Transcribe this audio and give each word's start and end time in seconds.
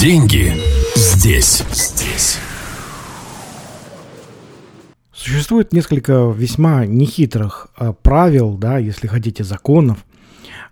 Деньги 0.00 0.52
здесь. 0.96 1.62
Здесь. 1.70 2.38
Существует 5.12 5.72
несколько 5.72 6.32
весьма 6.36 6.86
нехитрых 6.86 7.68
э, 7.78 7.92
правил, 8.02 8.56
да, 8.56 8.78
если 8.78 9.06
хотите, 9.06 9.44
законов, 9.44 10.04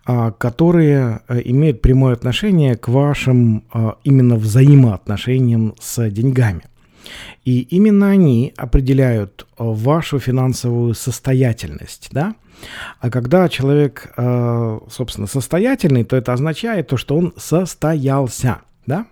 э, 0.07 0.33
которые 0.37 1.21
э, 1.29 1.43
имеют 1.45 1.83
прямое 1.83 2.15
отношение 2.15 2.77
к 2.77 2.89
вашим 2.89 3.65
э, 3.73 3.93
именно 4.03 4.37
взаимоотношениям 4.37 5.75
с 5.79 6.11
деньгами. 6.11 6.63
И 7.45 7.61
именно 7.61 8.11
они 8.11 8.53
определяют 8.57 9.47
вашу 9.57 10.19
финансовую 10.19 10.95
состоятельность, 10.95 12.09
да. 12.11 12.35
А 13.01 13.11
когда 13.11 13.49
человек, 13.49 14.13
собственно, 14.91 15.27
состоятельный, 15.27 16.05
то 16.05 16.15
это 16.15 16.35
означает 16.35 16.89
то, 16.89 16.99
что 16.99 17.17
он 17.17 17.33
состоялся, 17.39 18.61
да. 18.87 19.07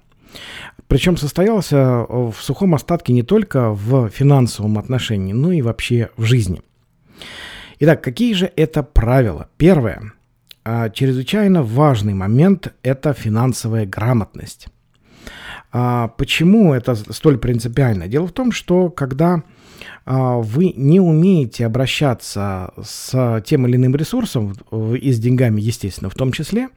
Причем 0.86 1.16
состоялся 1.16 1.76
э, 1.76 2.06
в 2.08 2.36
сухом 2.40 2.74
остатке 2.74 3.12
не 3.12 3.22
только 3.22 3.70
в 3.70 4.08
финансовом 4.10 4.78
отношении, 4.78 5.32
но 5.32 5.52
и 5.52 5.62
вообще 5.62 6.10
в 6.16 6.24
жизни. 6.24 6.62
Итак, 7.80 8.02
какие 8.02 8.34
же 8.34 8.50
это 8.56 8.82
правила? 8.82 9.48
Первое. 9.56 10.12
Чрезвычайно 10.92 11.62
важный 11.62 12.12
момент– 12.12 12.74
это 12.82 13.14
финансовая 13.14 13.86
грамотность. 13.86 14.68
А 15.72 16.08
почему 16.08 16.74
это 16.74 16.94
столь 16.94 17.38
принципиально? 17.38 18.08
Дело 18.08 18.26
в 18.26 18.32
том, 18.32 18.52
что 18.52 18.90
когда 18.90 19.44
а, 20.04 20.36
вы 20.36 20.72
не 20.76 21.00
умеете 21.00 21.66
обращаться 21.66 22.72
с 22.82 23.42
тем 23.46 23.66
или 23.66 23.76
иным 23.76 23.94
ресурсом, 23.94 24.54
и 25.00 25.12
с 25.12 25.18
деньгами, 25.18 25.60
естественно, 25.60 26.10
в 26.10 26.14
том 26.14 26.32
числе, 26.32 26.68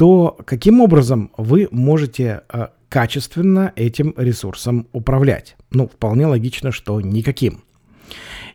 то 0.00 0.34
каким 0.46 0.80
образом 0.80 1.30
вы 1.36 1.68
можете 1.70 2.40
а, 2.48 2.70
качественно 2.88 3.74
этим 3.76 4.14
ресурсом 4.16 4.86
управлять? 4.92 5.58
Ну, 5.70 5.88
вполне 5.88 6.26
логично, 6.26 6.72
что 6.72 7.02
никаким. 7.02 7.64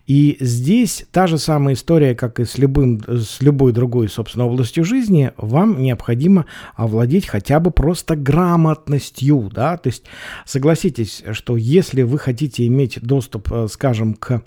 И 0.07 0.37
здесь 0.39 1.05
та 1.11 1.25
же 1.25 1.37
самая 1.39 1.73
история, 1.73 2.13
как 2.13 2.39
и 2.39 2.45
с, 2.45 2.57
любым, 2.59 3.01
с 3.07 3.41
любой 3.41 3.71
другой, 3.71 4.07
собственно, 4.07 4.45
областью 4.45 4.83
жизни, 4.83 5.31
вам 5.37 5.81
необходимо 5.81 6.45
овладеть 6.75 7.25
хотя 7.25 7.59
бы 7.59 7.71
просто 7.71 8.15
грамотностью, 8.15 9.49
да, 9.51 9.77
то 9.77 9.87
есть 9.87 10.03
согласитесь, 10.45 11.23
что 11.31 11.57
если 11.57 12.03
вы 12.03 12.19
хотите 12.19 12.67
иметь 12.67 12.99
доступ, 13.01 13.51
э, 13.51 13.67
скажем, 13.67 14.13
к 14.13 14.43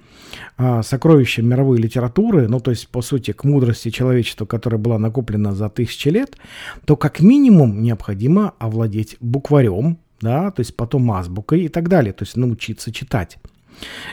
а, 0.57 0.83
сокровищам 0.83 1.49
мировой 1.49 1.79
литературы, 1.79 2.49
ну, 2.49 2.61
то 2.61 2.71
есть, 2.71 2.89
по 2.89 3.03
сути, 3.03 3.33
к 3.33 3.45
мудрости 3.45 3.91
человечества, 3.91 4.47
которая 4.47 4.79
была 4.79 4.99
накоплена 4.99 5.55
за 5.55 5.69
тысячи 5.69 6.09
лет, 6.09 6.37
то 6.85 6.97
как 6.97 7.21
минимум 7.21 7.83
необходимо 7.83 8.55
овладеть 8.59 9.17
букварем, 9.21 9.99
да, 10.21 10.51
то 10.51 10.61
есть 10.61 10.77
потом 10.77 11.11
азбукой 11.11 11.63
и 11.63 11.69
так 11.69 11.89
далее, 11.89 12.13
то 12.13 12.25
есть 12.25 12.37
научиться 12.37 12.93
читать. 12.93 13.39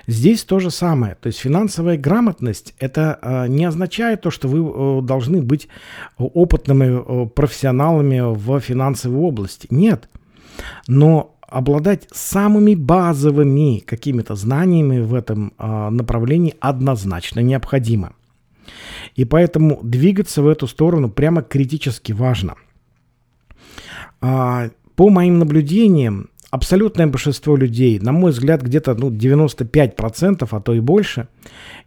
Здесь 0.08 0.44
то 0.44 0.60
же 0.60 0.72
самое. 0.72 1.16
То 1.16 1.28
есть 1.28 1.40
финансовая 1.40 1.98
грамотность 1.98 2.74
это 2.80 3.20
э, 3.22 3.48
не 3.48 3.66
означает 3.66 4.22
то, 4.22 4.32
что 4.32 4.48
вы 4.48 4.60
э, 4.60 5.02
должны 5.02 5.42
быть 5.42 5.68
опытными 6.18 7.26
э, 7.26 7.28
профессионалами 7.30 8.22
в 8.36 8.60
финансовой 8.60 9.20
области. 9.20 9.68
Нет. 9.70 10.10
Но 10.88 11.36
обладать 11.48 12.08
самыми 12.12 12.76
базовыми 12.76 13.80
какими-то 13.80 14.36
знаниями 14.36 15.00
в 15.00 15.14
этом 15.14 15.54
э, 15.58 15.90
направлении 15.90 16.56
однозначно 16.60 17.40
необходимо. 17.40 18.14
И 19.16 19.26
поэтому 19.26 19.80
двигаться 19.84 20.42
в 20.42 20.48
эту 20.48 20.68
сторону 20.68 21.10
прямо 21.10 21.42
критически 21.42 22.12
важно. 22.12 22.56
А, 24.22 24.70
по 24.96 25.10
моим 25.10 25.40
наблюдениям, 25.40 26.30
абсолютное 26.56 27.06
большинство 27.06 27.58
людей, 27.58 28.00
на 28.00 28.14
мой 28.14 28.32
взгляд, 28.32 28.62
где-то 28.62 28.96
ну, 28.96 29.12
95%, 29.12 30.48
а 30.50 30.60
то 30.62 30.74
и 30.74 30.80
больше, 30.80 31.28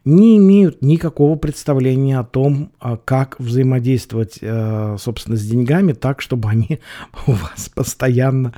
не 0.05 0.37
имеют 0.37 0.83
никакого 0.83 1.37
представления 1.37 2.19
о 2.19 2.25
том, 2.25 2.71
а, 2.79 2.99
как 2.99 3.41
взаимодействовать, 3.41 4.39
э, 4.41 4.97
собственно, 4.99 5.37
с 5.37 5.47
деньгами 5.47 5.93
так, 5.93 6.21
чтобы 6.21 6.51
они 6.51 6.81
у 7.27 7.33
вас 7.33 7.71
постоянно 7.75 8.53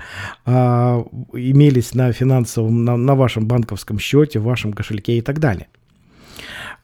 а, 0.45 1.05
имелись 1.33 1.95
на 1.95 2.13
финансовом, 2.13 2.85
на, 2.85 2.97
на 2.97 3.15
вашем 3.15 3.47
банковском 3.47 4.01
счете, 4.01 4.41
в 4.41 4.45
вашем 4.45 4.73
кошельке 4.73 5.19
и 5.19 5.21
так 5.21 5.39
далее. 5.39 5.69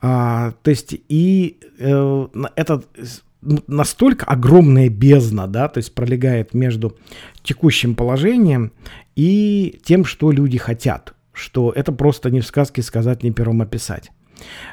А, 0.00 0.52
то 0.62 0.70
есть 0.70 0.94
и 1.08 1.58
э, 1.78 2.26
этот 2.54 2.86
настолько 3.66 4.26
огромная 4.26 4.88
бездна, 4.88 5.46
да, 5.46 5.68
то 5.68 5.78
есть 5.78 5.94
пролегает 5.94 6.54
между 6.54 6.96
текущим 7.42 7.94
положением 7.94 8.72
и 9.14 9.80
тем, 9.84 10.04
что 10.04 10.30
люди 10.30 10.58
хотят, 10.58 11.14
что 11.32 11.72
это 11.74 11.92
просто 11.92 12.30
не 12.30 12.40
в 12.40 12.46
сказке 12.46 12.82
сказать, 12.82 13.22
не 13.22 13.30
пером 13.30 13.62
описать. 13.62 14.10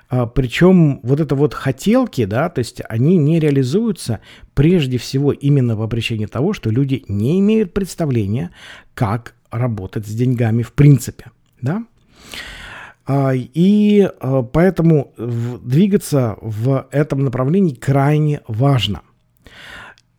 А, 0.09 0.25
причем 0.25 0.99
вот 1.03 1.19
это 1.19 1.35
вот 1.35 1.53
хотелки, 1.53 2.25
да, 2.25 2.49
то 2.49 2.59
есть 2.59 2.81
они 2.89 3.17
не 3.17 3.39
реализуются 3.39 4.19
прежде 4.53 4.97
всего 4.97 5.31
именно 5.31 5.75
по 5.75 5.87
причине 5.87 6.27
того, 6.27 6.53
что 6.53 6.69
люди 6.69 7.03
не 7.07 7.39
имеют 7.39 7.73
представления, 7.73 8.51
как 8.93 9.35
работать 9.51 10.05
с 10.07 10.13
деньгами 10.13 10.63
в 10.63 10.73
принципе, 10.73 11.31
да. 11.61 11.83
А, 13.05 13.31
и 13.33 14.09
а, 14.19 14.43
поэтому 14.43 15.13
двигаться 15.17 16.37
в 16.41 16.87
этом 16.91 17.23
направлении 17.23 17.73
крайне 17.73 18.41
важно. 18.47 19.01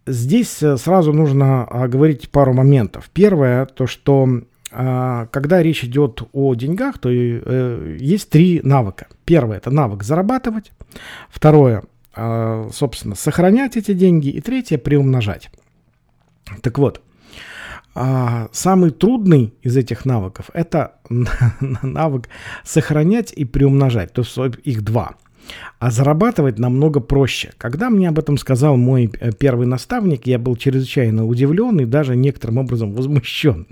Здесь 0.07 0.63
э, 0.63 0.77
сразу 0.77 1.15
нужно 1.15 1.67
говорить 1.89 2.31
пару 2.31 2.53
моментов. 2.53 3.09
Первое, 3.15 3.65
то 3.65 3.87
что 3.87 4.43
а, 4.71 5.27
когда 5.27 5.63
речь 5.63 5.83
идет 5.83 6.23
о 6.33 6.55
деньгах, 6.55 6.99
то 6.99 7.09
э, 7.11 7.97
есть 7.99 8.29
три 8.29 8.61
навыка. 8.63 9.07
Первое– 9.25 9.57
это 9.59 9.71
навык 9.71 10.03
зарабатывать. 10.03 10.73
Второе– 11.31 11.85
собственно, 12.15 13.17
сохранять 13.17 13.77
эти 13.77 13.93
деньги. 13.93 14.29
И 14.29 14.41
третье– 14.41 14.79
приумножать. 14.79 15.51
Так 16.61 16.79
вот, 16.79 17.01
а 17.95 18.49
самый 18.53 18.91
трудный 18.91 19.55
из 19.63 19.77
этих 19.77 20.05
навыков– 20.05 20.51
это 20.55 20.95
навык 21.83 22.29
сохранять 22.65 23.33
и 23.33 23.45
приумножать, 23.45 24.13
то 24.13 24.23
есть 24.23 24.37
их 24.65 24.83
два. 24.83 25.15
А 25.79 25.91
зарабатывать 25.91 26.59
намного 26.59 27.01
проще. 27.01 27.53
Когда 27.59 27.91
мне 27.91 28.09
об 28.09 28.19
этом 28.19 28.39
сказал 28.39 28.77
мой 28.77 29.11
э, 29.21 29.33
первый 29.33 29.67
наставник, 29.67 30.27
я 30.27 30.39
был 30.39 30.57
чрезвычайно 30.57 31.27
удивлен 31.27 31.79
и 31.81 31.85
даже 31.85 32.17
некоторым 32.17 32.59
образом 32.59 32.95
возмущен. 32.95 33.67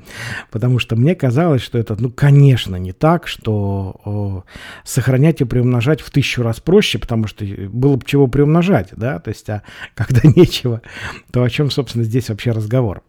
Потому 0.50 0.78
что 0.78 0.96
мне 0.96 1.14
казалось, 1.14 1.62
что 1.62 1.78
это, 1.78 1.96
ну, 1.98 2.10
конечно, 2.10 2.76
не 2.76 2.92
так, 2.92 3.26
что 3.26 4.00
о, 4.04 4.44
сохранять 4.84 5.40
и 5.40 5.44
приумножать 5.44 6.02
в 6.02 6.10
тысячу 6.10 6.42
раз 6.42 6.60
проще, 6.60 6.98
потому 6.98 7.26
что 7.26 7.46
было 7.46 7.96
бы 7.96 8.04
чего 8.04 8.26
приумножать, 8.26 8.90
да, 8.94 9.18
то 9.18 9.30
есть, 9.30 9.48
а 9.48 9.62
когда 9.94 10.20
нечего, 10.36 10.82
то 11.30 11.42
о 11.42 11.50
чем, 11.50 11.70
собственно, 11.70 12.04
здесь 12.04 12.28
вообще 12.28 12.50
разговор. 12.50 13.02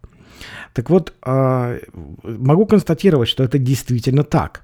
Так 0.73 0.89
вот, 0.89 1.13
а, 1.21 1.77
могу 2.23 2.65
констатировать, 2.65 3.29
что 3.29 3.43
это 3.43 3.57
действительно 3.57 4.23
так. 4.23 4.63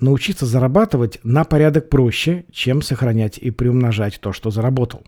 Научиться 0.00 0.46
зарабатывать 0.46 1.18
на 1.22 1.44
порядок 1.44 1.88
проще, 1.88 2.44
чем 2.50 2.82
сохранять 2.82 3.38
и 3.38 3.50
приумножать 3.50 4.20
то, 4.20 4.32
что 4.32 4.50
заработал. 4.50 5.02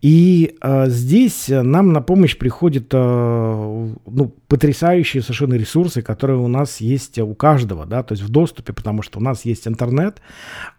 И 0.00 0.56
э, 0.60 0.88
здесь 0.88 1.46
нам 1.48 1.92
на 1.92 2.00
помощь 2.00 2.36
приходят 2.36 2.86
э, 2.92 2.96
ну, 4.06 4.34
потрясающие 4.46 5.22
совершенно 5.22 5.54
ресурсы, 5.54 6.02
которые 6.02 6.38
у 6.38 6.46
нас 6.46 6.80
есть 6.80 7.18
у 7.18 7.34
каждого, 7.34 7.84
да, 7.84 8.02
то 8.04 8.12
есть 8.12 8.22
в 8.22 8.28
доступе, 8.28 8.72
потому 8.72 9.02
что 9.02 9.18
у 9.18 9.22
нас 9.22 9.44
есть 9.44 9.66
интернет, 9.66 10.20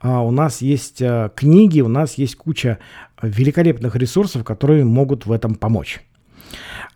э, 0.02 0.10
у 0.10 0.32
нас 0.32 0.62
есть 0.62 1.02
э, 1.02 1.32
книги, 1.36 1.82
у 1.82 1.90
нас 1.90 2.18
есть 2.18 2.36
куча 2.36 2.80
великолепных 3.22 3.96
ресурсов, 3.98 4.46
которые 4.46 4.86
могут 4.86 5.26
в 5.26 5.34
этом 5.34 5.56
помочь. 5.56 6.02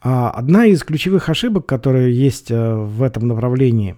А, 0.02 0.31
одна 0.31 0.66
из 0.66 0.84
ключевых 0.84 1.30
ошибок, 1.30 1.66
которые 1.66 2.14
есть 2.14 2.52
э, 2.52 2.76
в 2.76 3.02
этом 3.03 3.28
направлении, 3.28 3.96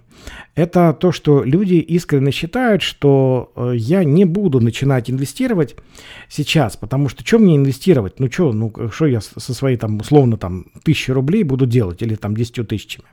это 0.54 0.92
то, 0.92 1.10
что 1.10 1.42
люди 1.42 1.74
искренне 1.74 2.30
считают, 2.30 2.82
что 2.82 3.52
э, 3.56 3.72
я 3.74 4.04
не 4.04 4.24
буду 4.24 4.60
начинать 4.60 5.10
инвестировать 5.10 5.74
сейчас, 6.28 6.76
потому 6.76 7.08
что 7.08 7.26
что 7.26 7.38
мне 7.38 7.56
инвестировать? 7.56 8.20
Ну 8.20 8.30
что, 8.30 8.52
ну 8.52 8.72
что 8.92 9.06
я 9.06 9.20
со 9.20 9.52
своей 9.52 9.76
там 9.76 9.98
условно 9.98 10.36
там 10.36 10.66
тысячи 10.84 11.10
рублей 11.10 11.42
буду 11.42 11.66
делать 11.66 12.02
или 12.02 12.14
там 12.14 12.36
десятью 12.36 12.64
тысячами? 12.64 13.06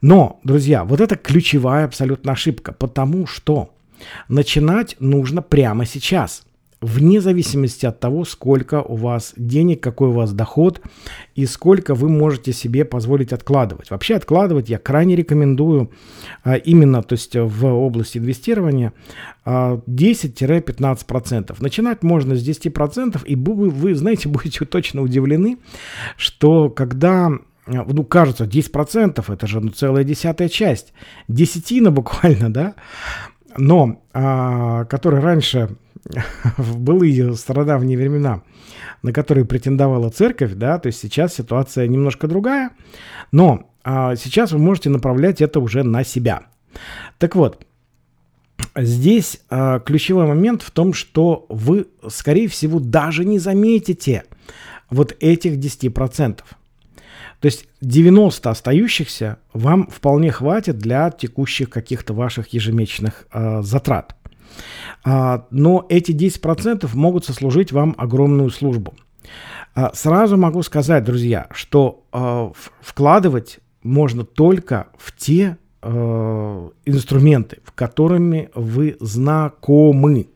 Но, 0.00 0.38
друзья, 0.44 0.84
вот 0.84 1.00
это 1.00 1.16
ключевая 1.16 1.86
абсолютно 1.86 2.32
ошибка, 2.32 2.72
потому 2.72 3.26
что 3.26 3.70
начинать 4.28 4.94
нужно 5.00 5.42
прямо 5.42 5.86
сейчас– 5.86 6.42
вне 6.80 7.20
зависимости 7.20 7.86
от 7.86 7.98
того, 7.98 8.24
сколько 8.24 8.82
у 8.82 8.94
вас 8.94 9.32
денег, 9.36 9.80
какой 9.80 10.08
у 10.08 10.12
вас 10.12 10.32
доход 10.32 10.80
и 11.34 11.44
сколько 11.46 11.94
вы 11.94 12.08
можете 12.08 12.52
себе 12.52 12.84
позволить 12.84 13.32
откладывать. 13.32 13.90
Вообще 13.90 14.14
откладывать 14.14 14.68
я 14.68 14.78
крайне 14.78 15.16
рекомендую 15.16 15.90
а, 16.44 16.54
именно 16.54 17.02
то 17.02 17.14
есть 17.14 17.34
в 17.34 17.66
области 17.66 18.18
инвестирования 18.18 18.92
а, 19.44 19.80
10-15%. 19.88 21.56
Начинать 21.58 22.02
можно 22.02 22.36
с 22.36 22.48
10% 22.48 23.24
и 23.24 23.34
вы, 23.34 23.70
вы, 23.70 23.94
знаете, 23.94 24.28
будете 24.28 24.64
точно 24.64 25.02
удивлены, 25.02 25.58
что 26.16 26.70
когда 26.70 27.30
ну, 27.66 28.02
кажется, 28.04 28.44
10% 28.44 29.30
это 29.30 29.46
же 29.46 29.60
ну, 29.60 29.68
целая 29.68 30.02
десятая 30.02 30.48
часть, 30.48 30.94
десятина 31.28 31.90
буквально, 31.90 32.50
да, 32.50 32.74
но 33.58 34.02
а, 34.14 34.84
который 34.84 35.20
раньше 35.20 35.76
в 36.56 36.78
былые 36.78 37.34
стародавние 37.34 37.98
времена, 37.98 38.42
на 39.02 39.12
которые 39.12 39.44
претендовала 39.44 40.10
церковь, 40.10 40.52
да, 40.54 40.78
то 40.78 40.88
есть 40.88 41.00
сейчас 41.00 41.34
ситуация 41.34 41.86
немножко 41.86 42.26
другая, 42.28 42.70
но 43.32 43.70
а, 43.84 44.16
сейчас 44.16 44.52
вы 44.52 44.58
можете 44.58 44.90
направлять 44.90 45.40
это 45.40 45.60
уже 45.60 45.82
на 45.82 46.04
себя. 46.04 46.42
Так 47.18 47.34
вот, 47.34 47.66
здесь 48.76 49.40
а, 49.50 49.80
ключевой 49.80 50.26
момент 50.26 50.62
в 50.62 50.70
том, 50.70 50.92
что 50.92 51.46
вы, 51.48 51.86
скорее 52.08 52.48
всего, 52.48 52.80
даже 52.80 53.24
не 53.24 53.38
заметите 53.38 54.24
вот 54.90 55.16
этих 55.20 55.54
10%. 55.54 56.40
То 57.40 57.46
есть 57.46 57.66
90 57.80 58.50
остающихся 58.50 59.38
вам 59.52 59.86
вполне 59.86 60.32
хватит 60.32 60.78
для 60.78 61.10
текущих 61.10 61.70
каких-то 61.70 62.12
ваших 62.12 62.48
ежемесячных 62.48 63.26
э, 63.32 63.62
затрат. 63.62 64.16
А, 65.04 65.46
но 65.50 65.86
эти 65.88 66.12
10% 66.12 66.88
могут 66.94 67.24
сослужить 67.24 67.72
вам 67.72 67.94
огромную 67.98 68.50
службу. 68.50 68.94
А, 69.74 69.90
сразу 69.94 70.36
могу 70.36 70.62
сказать, 70.62 71.04
друзья, 71.04 71.46
что 71.50 72.04
а, 72.12 72.52
вкладывать 72.80 73.60
можно 73.82 74.24
только 74.24 74.88
в 74.98 75.16
те 75.16 75.56
инструменты, 76.84 77.58
которыми 77.76 78.50
вы 78.56 78.96
знакомы. 78.98 80.26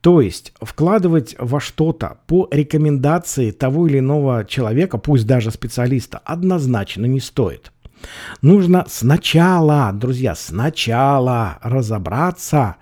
То 0.00 0.20
есть 0.20 0.52
вкладывать 0.60 1.36
во 1.38 1.60
что-то 1.60 2.18
по 2.26 2.48
рекомендации 2.50 3.52
того 3.52 3.86
или 3.86 4.00
иного 4.00 4.44
человека, 4.44 4.98
пусть 4.98 5.24
даже 5.28 5.52
специалиста, 5.52 6.18
однозначно 6.18 7.06
не 7.06 7.20
стоит. 7.20 7.70
Нужно 8.42 8.84
сначала, 8.88 9.90
друзья, 9.92 10.34
сначала 10.34 11.58
разобраться 11.62 12.76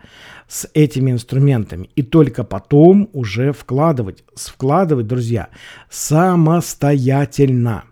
с 0.48 0.68
этими 0.74 1.12
инструментами 1.12 1.88
и 1.96 2.02
только 2.02 2.44
потом 2.44 3.08
уже 3.12 3.52
вкладывать. 3.52 4.24
Вкладывать, 4.34 5.06
друзья, 5.06 5.48
самостоятельно. 5.88 7.84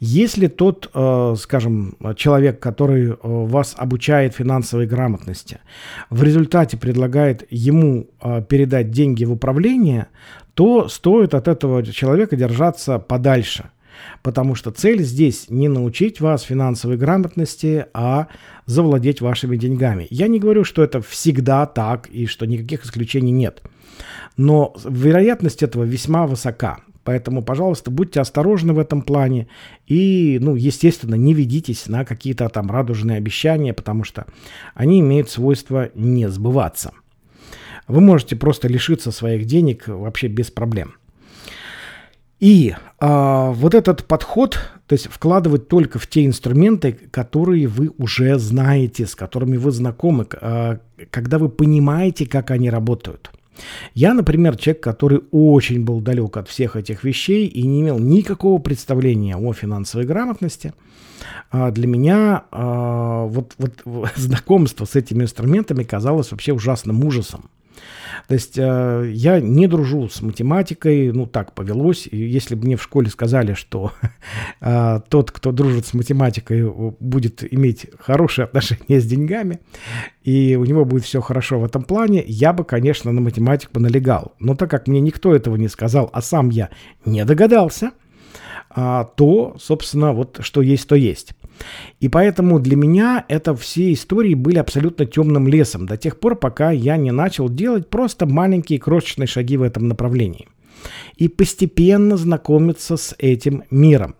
Если 0.00 0.46
тот, 0.46 0.90
э, 0.94 1.34
скажем, 1.38 1.96
человек, 2.16 2.60
который 2.60 3.10
э, 3.10 3.16
вас 3.22 3.74
обучает 3.76 4.34
финансовой 4.34 4.86
грамотности, 4.86 5.58
в 6.08 6.22
результате 6.22 6.76
предлагает 6.76 7.46
ему 7.50 8.08
э, 8.20 8.42
передать 8.48 8.90
деньги 8.90 9.24
в 9.24 9.32
управление, 9.32 10.06
то 10.54 10.88
стоит 10.88 11.34
от 11.34 11.48
этого 11.48 11.84
человека 11.84 12.36
держаться 12.36 12.98
подальше– 12.98 13.70
потому 14.22 14.54
что 14.54 14.70
цель 14.70 15.02
здесь 15.02 15.46
не 15.48 15.68
научить 15.68 16.20
вас 16.20 16.42
финансовой 16.42 16.96
грамотности, 16.96 17.86
а 17.94 18.28
завладеть 18.66 19.20
вашими 19.20 19.56
деньгами. 19.56 20.06
Я 20.10 20.28
не 20.28 20.38
говорю, 20.38 20.64
что 20.64 20.82
это 20.82 21.00
всегда 21.00 21.66
так 21.66 22.08
и 22.08 22.26
что 22.26 22.46
никаких 22.46 22.84
исключений 22.84 23.32
нет, 23.32 23.62
но 24.36 24.74
вероятность 24.84 25.62
этого 25.62 25.84
весьма 25.84 26.26
высока. 26.26 26.78
Поэтому, 27.04 27.42
пожалуйста, 27.42 27.90
будьте 27.90 28.20
осторожны 28.20 28.74
в 28.74 28.78
этом 28.78 29.00
плане 29.00 29.48
и, 29.86 30.38
ну, 30.42 30.56
естественно, 30.56 31.14
не 31.14 31.32
ведитесь 31.32 31.86
на 31.86 32.04
какие-то 32.04 32.46
там 32.50 32.70
радужные 32.70 33.16
обещания, 33.16 33.72
потому 33.72 34.04
что 34.04 34.26
они 34.74 35.00
имеют 35.00 35.30
свойство 35.30 35.90
не 35.94 36.28
сбываться. 36.28 36.92
Вы 37.86 38.02
можете 38.02 38.36
просто 38.36 38.68
лишиться 38.68 39.10
своих 39.10 39.46
денег 39.46 39.88
вообще 39.88 40.28
без 40.28 40.50
проблем. 40.50 40.96
И 42.40 42.74
а, 43.00 43.50
вот 43.50 43.74
этот 43.74 44.04
подход, 44.04 44.58
то 44.86 44.92
есть 44.92 45.08
вкладывать 45.08 45.68
только 45.68 45.98
в 45.98 46.06
те 46.06 46.24
инструменты, 46.24 46.92
которые 47.10 47.66
вы 47.66 47.90
уже 47.98 48.38
знаете, 48.38 49.06
с 49.06 49.14
которыми 49.14 49.56
вы 49.56 49.72
знакомы, 49.72 50.26
а, 50.40 50.78
когда 51.10 51.38
вы 51.38 51.48
понимаете, 51.48 52.26
как 52.26 52.50
они 52.50 52.70
работают. 52.70 53.30
Я, 53.94 54.14
например, 54.14 54.56
человек, 54.56 54.82
который 54.82 55.22
очень 55.32 55.84
был 55.84 56.00
далек 56.00 56.36
от 56.36 56.48
всех 56.48 56.76
этих 56.76 57.02
вещей 57.02 57.46
и 57.46 57.66
не 57.66 57.80
имел 57.80 57.98
никакого 57.98 58.60
представления 58.60 59.36
о 59.36 59.52
финансовой 59.52 60.06
грамотности. 60.06 60.74
А 61.50 61.72
для 61.72 61.88
меня 61.88 62.44
а, 62.52 63.24
вот, 63.24 63.54
вот 63.58 63.72
знакомство 64.16 64.84
с 64.84 64.94
этими 64.94 65.24
инструментами 65.24 65.82
казалось 65.82 66.30
вообще 66.30 66.52
ужасным 66.52 67.04
ужасом. 67.04 67.50
То 68.26 68.34
есть 68.34 68.58
э, 68.58 69.10
я 69.12 69.40
не 69.40 69.66
дружу 69.66 70.08
с 70.08 70.20
математикой, 70.20 71.12
ну 71.12 71.26
так 71.26 71.54
повелось. 71.54 72.06
Если 72.06 72.54
бы 72.54 72.66
мне 72.66 72.76
в 72.76 72.82
школе 72.82 73.08
сказали, 73.08 73.54
что 73.54 73.92
э, 74.60 75.00
тот, 75.08 75.30
кто 75.30 75.52
дружит 75.52 75.86
с 75.86 75.94
математикой, 75.94 76.70
будет 77.00 77.42
иметь 77.52 77.86
хорошие 77.98 78.44
отношения 78.44 79.00
с 79.00 79.06
деньгами, 79.06 79.60
и 80.22 80.56
у 80.56 80.64
него 80.64 80.84
будет 80.84 81.04
все 81.04 81.20
хорошо 81.20 81.58
в 81.60 81.64
этом 81.64 81.82
плане, 81.82 82.24
я 82.26 82.52
бы, 82.52 82.64
конечно, 82.64 83.12
на 83.12 83.20
математику 83.20 83.80
налегал. 83.80 84.34
Но 84.38 84.54
так 84.54 84.70
как 84.70 84.86
мне 84.86 85.00
никто 85.00 85.34
этого 85.34 85.56
не 85.56 85.68
сказал, 85.68 86.10
а 86.12 86.20
сам 86.20 86.50
я 86.50 86.70
не 87.04 87.24
догадался, 87.24 87.92
а, 88.70 89.04
то, 89.04 89.56
собственно, 89.58 90.12
вот 90.12 90.38
что 90.40 90.62
есть, 90.62 90.86
то 90.88 90.94
есть. 90.94 91.32
И 92.00 92.08
поэтому 92.08 92.58
для 92.60 92.76
меня 92.76 93.24
это 93.28 93.54
все 93.54 93.92
истории 93.92 94.34
были 94.34 94.58
абсолютно 94.58 95.06
темным 95.06 95.48
лесом 95.48 95.86
до 95.86 95.96
тех 95.96 96.18
пор, 96.20 96.36
пока 96.36 96.70
я 96.70 96.96
не 96.96 97.10
начал 97.10 97.48
делать 97.48 97.88
просто 97.88 98.26
маленькие 98.26 98.78
крошечные 98.78 99.26
шаги 99.26 99.56
в 99.56 99.62
этом 99.62 99.88
направлении. 99.88 100.48
И 101.16 101.28
постепенно 101.28 102.16
знакомиться 102.16 102.96
с 102.96 103.14
этим 103.18 103.64
миром. 103.70 104.14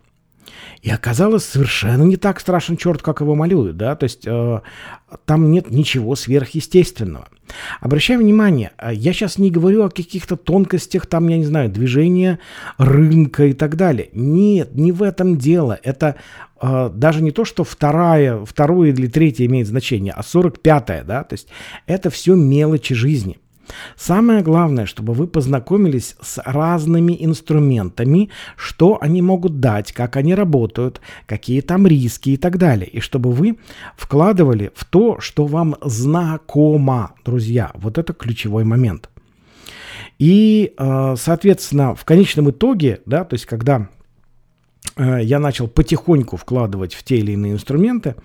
И 0.83 0.91
оказалось 0.91 1.45
совершенно 1.45 2.03
не 2.03 2.17
так 2.17 2.41
страшен 2.41 2.77
черт, 2.77 3.03
как 3.03 3.21
его 3.21 3.35
малюют, 3.35 3.77
да, 3.77 3.97
то 3.97 4.05
есть 4.05 4.27
э, 4.27 4.61
там 5.25 5.51
нет 5.51 5.71
ничего 5.71 6.15
сверхъестественного. 6.15 7.29
Обращаю 7.81 8.21
внимание, 8.21 8.73
э, 8.79 8.93
я 8.95 9.13
сейчас 9.13 9.39
не 9.39 9.51
говорю 9.51 9.85
о 9.85 9.91
каких-то 9.91 10.37
тонкостях, 10.37 11.07
там, 11.07 11.29
я 11.29 11.39
не 11.39 11.45
знаю, 11.45 11.71
движения 11.71 12.39
рынка 12.77 13.47
и 13.47 13.53
так 13.53 13.77
далее. 13.77 14.09
Нет, 14.13 14.75
не 14.75 14.93
в 14.93 15.03
этом 15.03 15.37
дело. 15.37 15.79
Это 15.83 16.17
э, 16.61 16.91
даже 16.95 17.23
не 17.23 17.31
то, 17.31 17.45
что 17.45 17.65
вторая, 17.65 18.45
второе 18.45 18.91
или 18.91 19.07
третье 19.07 19.47
имеет 19.47 19.67
значение, 19.67 20.13
а 20.17 20.21
45-е, 20.21 21.05
да, 21.05 21.25
то 21.25 21.35
есть 21.35 21.49
это 21.87 22.11
все 22.11 22.35
мелочи 22.35 22.95
жизни. 22.95 23.39
Самое 23.97 24.43
главное, 24.43 24.87
чтобы 24.87 25.13
вы 25.13 25.27
познакомились 25.27 26.17
с 26.21 26.41
разными 26.45 27.17
инструментами, 27.19 28.31
что 28.57 28.99
они 29.01 29.23
могут 29.23 29.61
дать, 29.61 29.93
как 29.93 30.17
они 30.17 30.35
работают, 30.35 31.01
какие 31.27 31.61
там 31.61 31.87
риски 31.87 32.31
и 32.31 32.37
так 32.37 32.59
далее. 32.59 32.89
И 32.89 33.01
чтобы 33.01 33.33
вы 33.33 33.59
вкладывали 33.97 34.71
в 34.75 34.85
то, 34.85 35.21
что 35.21 35.47
вам 35.47 35.77
знакомо, 35.83 37.13
друзья. 37.25 37.71
Вот 37.75 37.99
это 37.99 38.13
ключевой 38.13 38.65
момент. 38.65 39.09
И, 40.19 40.75
э, 40.77 41.15
соответственно, 41.17 41.95
в 41.95 42.05
конечном 42.05 42.51
итоге, 42.51 43.01
да, 43.07 43.25
то 43.25 43.35
есть 43.35 43.47
когда 43.47 43.89
я 44.99 45.39
начал 45.39 45.69
потихоньку 45.69 46.37
вкладывать 46.37 46.95
в 46.95 47.05
те 47.05 47.19
или 47.19 47.33
иные 47.33 47.53
инструменты 47.53 48.17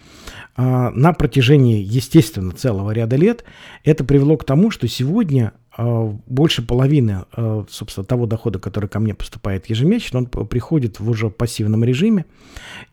э, 0.58 0.90
на 0.90 1.14
протяжении, 1.14 1.84
естественно, 1.84 2.52
целого 2.52 2.92
ряда 2.92 3.16
лет. 3.16 3.44
Это 3.84 4.04
привело 4.04 4.38
к 4.38 4.44
тому, 4.44 4.72
что 4.72 4.88
сегодня 4.88 5.54
э, 5.78 6.14
больше 6.26 6.66
половины, 6.66 7.26
собственно, 7.70 8.06
того 8.06 8.26
дохода, 8.26 8.58
который 8.58 8.90
ко 8.90 9.00
мне 9.00 9.14
поступает 9.14 9.70
ежемесячно, 9.70 10.20
он 10.20 10.26
приходит 10.26 11.00
в 11.00 11.08
уже 11.10 11.30
пассивном 11.30 11.84
режиме. 11.84 12.26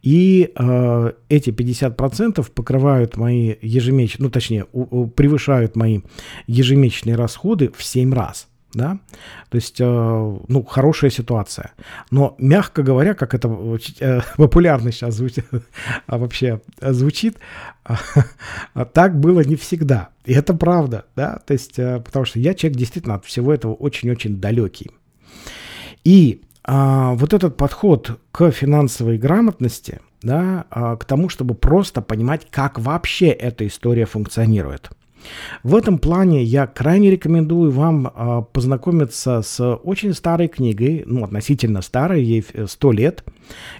И 0.03 0.53
эти 1.29 1.51
50% 1.51 2.51
покрывают 2.53 3.17
мои 3.17 3.55
ежемесячные, 3.63 4.25
ну, 4.25 4.31
точнее, 4.31 4.65
превышают 4.65 5.75
мои 5.77 6.01
ежемесячные 6.47 7.17
расходы 7.17 7.71
в 7.75 7.83
7 7.83 8.13
раз 8.13 8.50
да, 8.73 8.99
то 9.49 9.57
есть, 9.57 9.81
э, 9.81 9.85
ну, 9.85 10.65
хорошая 10.65 11.11
ситуация. 11.11 11.73
Но, 12.11 12.35
мягко 12.39 12.83
говоря, 12.83 13.15
как 13.15 13.35
это 13.35 13.49
э, 14.01 14.21
популярно 14.37 14.93
сейчас 14.93 15.15
звучит, 15.15 15.47
а 16.07 16.19
вообще 16.19 16.61
звучит, 16.81 17.39
а 17.85 18.85
так 18.93 19.19
было 19.19 19.41
не 19.41 19.57
всегда. 19.57 20.11
И 20.25 20.33
это 20.33 20.55
правда, 20.55 21.07
да, 21.17 21.41
то 21.45 21.53
есть, 21.53 21.79
э, 21.79 22.01
потому 22.01 22.25
что 22.25 22.39
я 22.39 22.55
человек 22.55 22.79
действительно 22.79 23.17
от 23.17 23.25
всего 23.25 23.53
этого 23.53 23.75
очень-очень 23.75 24.37
далекий. 24.37 24.91
И 26.05 26.43
а, 26.65 27.15
вот 27.15 27.35
этот 27.35 27.57
подход 27.57 28.21
к 28.33 28.51
финансовой 28.51 29.19
грамотности, 29.19 30.01
да, 30.23 30.65
а, 30.71 30.97
к 30.97 31.05
тому, 31.05 31.29
чтобы 31.29 31.55
просто 31.55 32.01
понимать, 32.01 32.47
как 32.51 32.79
вообще 32.79 33.29
эта 33.29 33.67
история 33.67 34.07
функционирует– 34.07 34.91
в 35.63 35.75
этом 35.75 35.99
плане 35.99 36.43
я 36.43 36.67
крайне 36.67 37.11
рекомендую 37.11 37.71
вам 37.71 38.07
э, 38.07 38.43
познакомиться 38.53 39.43
с 39.43 39.75
очень 39.77 40.15
старой 40.15 40.49
книгой, 40.49 41.05
ну, 41.07 41.25
относительно 41.25 41.83
старой, 41.83 42.23
ей 42.23 42.45
100 42.67 42.93
лет, 42.93 43.25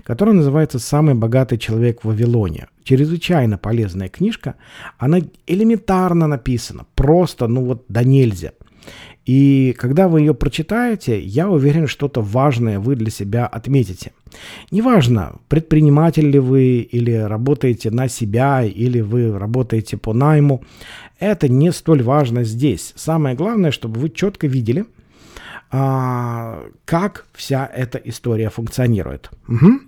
которая 0.05 0.35
называется 0.35 0.79
«Самый 0.79 1.15
богатый 1.15 1.59
человек 1.59 2.03
в 2.03 2.09
Вавилоне». 2.09 2.69
Чрезвычайно 2.85 3.59
полезная 3.59 4.09
книжка. 4.09 4.57
Она 4.99 5.21
элементарно 5.47 6.27
написана, 6.27 6.87
просто, 6.95 7.47
ну 7.47 7.65
вот, 7.65 7.85
да 7.89 8.03
нельзя. 8.03 8.53
И 9.27 9.75
когда 9.79 10.09
вы 10.09 10.21
ее 10.21 10.35
прочитаете, 10.35 11.21
я 11.21 11.49
уверен, 11.49 11.87
что-то 11.87 12.21
важное 12.21 12.81
вы 12.81 12.97
для 12.97 13.11
себя 13.11 13.47
отметите– 13.47 14.13
Неважно, 14.71 15.37
предприниматель 15.49 16.29
ли 16.29 16.39
вы 16.39 16.81
или 16.81 17.13
работаете 17.13 17.91
на 17.91 18.09
себя, 18.09 18.63
или 18.65 19.01
вы 19.01 19.37
работаете 19.37 19.97
по 19.97 20.13
найму, 20.13 20.63
это 21.19 21.49
не 21.49 21.73
столь 21.73 22.03
важно 22.03 22.45
здесь. 22.45 22.93
Самое 22.97 23.37
главное, 23.37 23.71
чтобы 23.71 24.01
вы 24.01 24.11
четко 24.11 24.47
видели, 24.47 24.87
а, 25.71 26.65
как 26.85 27.27
вся 27.33 27.71
эта 27.73 27.99
история 27.99 28.51
функционирует. 28.51 29.31
Угу. 29.49 29.81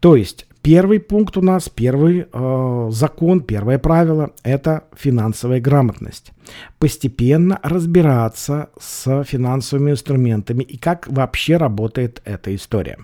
То 0.00 0.16
есть 0.16 0.46
первый 0.62 1.00
пункт 1.00 1.36
у 1.36 1.42
нас, 1.42 1.68
первый 1.68 2.26
э, 2.32 2.88
закон, 2.90 3.40
первое 3.40 3.78
правило– 3.78 4.32
это 4.42 4.84
финансовая 4.96 5.60
грамотность. 5.60 6.32
Постепенно 6.78 7.58
разбираться 7.62 8.70
с 8.78 9.24
финансовыми 9.24 9.92
инструментами 9.92 10.62
и 10.62 10.76
как 10.76 11.08
вообще 11.08 11.56
работает 11.56 12.20
эта 12.24 12.54
история. 12.54 12.98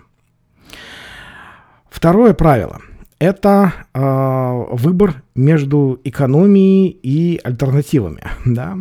Второе 1.89 2.33
правило– 2.33 2.81
это 3.21 3.73
э, 3.93 4.75
выбор 4.75 5.21
между 5.35 6.01
экономией 6.03 6.87
и 6.89 7.39
альтернативами. 7.43 8.23
Да? 8.45 8.79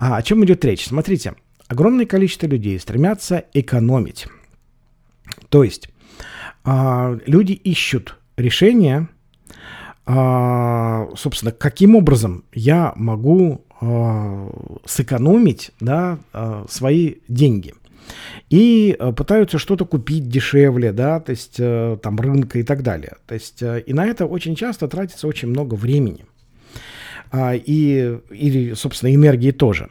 А 0.00 0.16
о 0.16 0.22
чем 0.22 0.44
идет 0.44 0.64
речь? 0.64 0.86
Смотрите, 0.86 1.34
огромное 1.68 2.04
количество 2.04 2.46
людей 2.46 2.80
стремятся 2.80 3.44
экономить. 3.54 4.26
То 5.50 5.62
есть 5.62 5.88
э, 6.64 7.18
люди 7.26 7.52
ищут 7.52 8.18
решения, 8.36 9.08
э, 10.06 11.06
собственно, 11.14 11.52
каким 11.52 11.94
образом 11.94 12.42
я 12.52 12.92
могу 12.96 13.64
э, 13.80 14.50
сэкономить 14.84 15.70
да, 15.78 16.18
э, 16.32 16.64
свои 16.68 17.16
деньги 17.28 17.74
и 18.50 18.96
э, 18.98 19.12
пытаются 19.12 19.58
что-то 19.58 19.84
купить 19.84 20.28
дешевле, 20.28 20.92
да, 20.92 21.20
то 21.20 21.30
есть 21.30 21.56
э, 21.58 21.98
там 22.02 22.18
рынка 22.18 22.58
и 22.58 22.62
так 22.62 22.82
далее. 22.82 23.16
То 23.26 23.34
есть 23.34 23.62
э, 23.62 23.80
и 23.86 23.92
на 23.92 24.06
это 24.06 24.26
очень 24.26 24.56
часто 24.56 24.88
тратится 24.88 25.26
очень 25.26 25.48
много 25.48 25.74
времени. 25.74 26.26
А, 27.32 27.54
и, 27.54 28.18
или, 28.30 28.74
собственно, 28.74 29.14
энергии 29.14 29.52
тоже. 29.52 29.88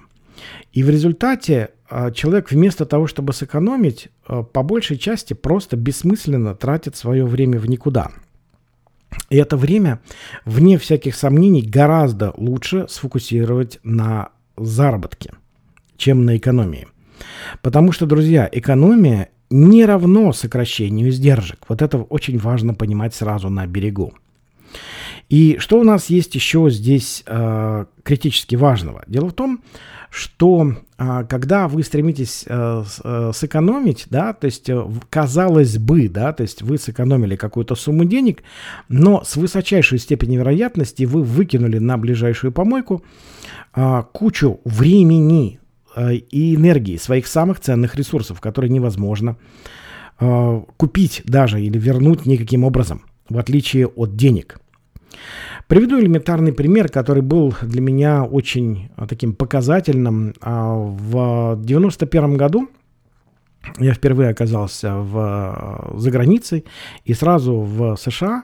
И 0.73 0.83
в 0.83 0.89
результате 0.89 1.69
человек 2.13 2.51
вместо 2.51 2.85
того, 2.85 3.07
чтобы 3.07 3.33
сэкономить, 3.33 4.09
по 4.25 4.61
большей 4.61 4.97
части 4.97 5.33
просто 5.33 5.75
бессмысленно 5.75 6.53
тратит 6.53 6.95
свое 6.95 7.25
время 7.25 7.59
в 7.59 7.67
никуда. 7.67 8.11
И 9.29 9.37
это 9.37 9.57
время, 9.57 9.99
вне 10.45 10.77
всяких 10.77 11.15
сомнений, 11.15 11.61
гораздо 11.61 12.33
лучше 12.37 12.87
сфокусировать 12.89 13.79
на 13.83 14.29
заработке, 14.55 15.33
чем 15.97 16.25
на 16.25 16.37
экономии. 16.37 16.87
Потому 17.61 17.91
что, 17.91 18.05
друзья, 18.05 18.49
экономия 18.51 19.29
не 19.49 19.85
равно 19.85 20.31
сокращению 20.33 21.09
издержек. 21.09 21.59
Вот 21.67 21.81
это 21.81 21.97
очень 21.97 22.37
важно 22.37 22.73
понимать 22.73 23.15
сразу 23.15 23.49
на 23.49 23.65
берегу. 23.65 24.13
И 25.29 25.57
что 25.59 25.79
у 25.79 25.83
нас 25.83 26.09
есть 26.09 26.33
еще 26.35 26.69
здесь 26.69 27.23
э, 27.25 27.85
критически 28.03 28.55
важного? 28.55 29.03
Дело 29.07 29.29
в 29.29 29.33
том, 29.33 29.61
что 30.09 30.73
э, 30.97 31.25
когда 31.29 31.67
вы 31.67 31.83
стремитесь 31.83 32.45
э, 32.47 32.83
э, 33.03 33.31
сэкономить, 33.33 34.07
да, 34.09 34.33
то 34.33 34.45
есть 34.45 34.69
э, 34.69 34.83
казалось 35.09 35.77
бы, 35.77 36.09
да, 36.09 36.33
то 36.33 36.41
есть 36.41 36.63
вы 36.63 36.79
сэкономили 36.79 37.35
какую-то 37.35 37.75
сумму 37.75 38.05
денег, 38.05 38.41
но 38.87 39.23
с 39.23 39.35
высочайшей 39.35 39.99
степенью 39.99 40.39
вероятности 40.39 41.03
вы 41.03 41.21
выкинули 41.21 41.77
на 41.77 41.99
ближайшую 41.99 42.51
помойку 42.51 43.03
э, 43.75 44.03
кучу 44.11 44.59
времени, 44.65 45.58
и 45.97 46.55
энергии, 46.55 46.97
своих 46.97 47.27
самых 47.27 47.59
ценных 47.59 47.95
ресурсов, 47.95 48.41
которые 48.41 48.69
невозможно 48.69 49.37
э, 50.19 50.61
купить 50.77 51.21
даже 51.25 51.61
или 51.61 51.77
вернуть 51.77 52.25
никаким 52.25 52.63
образом, 52.63 53.03
в 53.29 53.37
отличие 53.37 53.87
от 53.87 54.15
денег. 54.15 54.59
Приведу 55.67 55.99
элементарный 55.99 56.53
пример, 56.53 56.89
который 56.89 57.21
был 57.21 57.53
для 57.61 57.81
меня 57.81 58.23
очень 58.23 58.89
э, 58.97 59.05
таким 59.07 59.33
показательным. 59.33 60.33
В 60.41 61.59
91 61.61 62.37
году 62.37 62.69
я 63.79 63.93
впервые 63.93 64.29
оказался 64.29 64.95
в, 64.95 65.93
за 65.95 66.11
границей 66.11 66.65
и 67.05 67.13
сразу 67.13 67.59
в 67.59 67.95
США. 67.95 68.43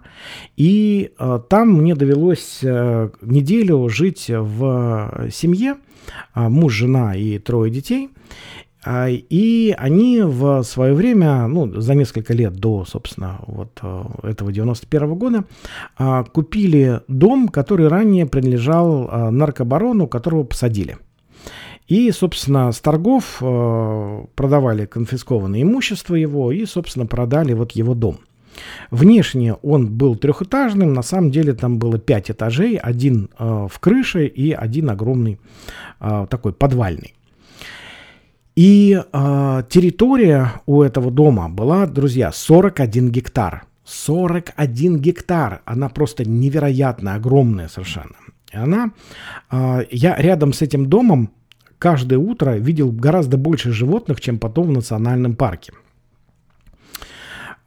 И 0.55 1.11
э, 1.17 1.39
там 1.49 1.73
мне 1.73 1.95
довелось 1.95 2.59
э, 2.63 3.09
неделю 3.21 3.89
жить 3.89 4.25
в 4.29 5.29
семье, 5.31 5.75
э, 6.35 6.49
муж, 6.49 6.73
жена 6.73 7.15
и 7.15 7.39
трое 7.39 7.71
детей. 7.71 8.09
Э, 8.85 9.09
и 9.09 9.75
они 9.77 10.21
в 10.21 10.63
свое 10.63 10.93
время, 10.93 11.47
ну, 11.47 11.81
за 11.81 11.95
несколько 11.95 12.33
лет 12.33 12.53
до, 12.55 12.85
собственно, 12.85 13.39
вот 13.47 13.79
э, 13.81 14.03
этого 14.23 14.51
91 14.51 15.03
-го 15.03 15.15
года, 15.15 15.43
э, 15.99 16.23
купили 16.33 17.01
дом, 17.07 17.49
который 17.49 17.87
ранее 17.87 18.25
принадлежал 18.25 19.09
э, 19.09 19.29
наркобарону, 19.29 20.07
которого 20.07 20.43
посадили. 20.43 20.97
И, 21.87 22.11
собственно, 22.11 22.71
с 22.71 22.79
торгов 22.79 23.37
э, 23.41 24.25
продавали 24.35 24.85
конфискованное 24.85 25.61
имущество 25.61 26.15
его 26.15 26.51
и, 26.51 26.65
собственно, 26.65 27.05
продали 27.05 27.53
вот 27.53 27.73
его 27.73 27.93
дом. 27.93 28.19
Внешне 28.89 29.53
он 29.53 29.87
был 29.87 30.15
трехэтажным, 30.15 30.93
на 30.93 31.03
самом 31.03 31.29
деле 31.29 31.53
там 31.53 31.77
было 31.77 31.99
пять 31.99 32.31
этажей, 32.31 32.77
один 32.77 33.29
э, 33.37 33.67
в 33.71 33.79
крыше 33.79 34.25
и 34.25 34.51
один 34.51 34.89
огромный 34.89 35.39
э, 35.99 36.25
такой 36.29 36.53
подвальный. 36.53 37.13
И 38.55 38.97
э, 38.97 39.63
территория 39.69 40.61
у 40.65 40.81
этого 40.81 41.11
дома 41.11 41.49
была, 41.49 41.85
друзья, 41.85 42.31
41 42.31 43.11
гектар. 43.11 43.65
41 43.83 44.97
гектар. 44.99 45.61
Она 45.65 45.89
просто 45.89 46.27
невероятно 46.27 47.15
огромная 47.15 47.67
совершенно. 47.67 48.15
И 48.51 48.57
она, 48.57 48.91
э, 49.51 49.83
я 49.91 50.15
рядом 50.15 50.53
с 50.53 50.61
этим 50.61 50.85
домом 50.87 51.31
каждое 51.79 52.17
утро 52.17 52.57
видел 52.57 52.91
гораздо 52.91 53.37
больше 53.37 53.71
животных, 53.71 54.21
чем 54.21 54.39
потом 54.39 54.67
в 54.67 54.71
национальном 54.71 55.35
парке. 55.35 55.73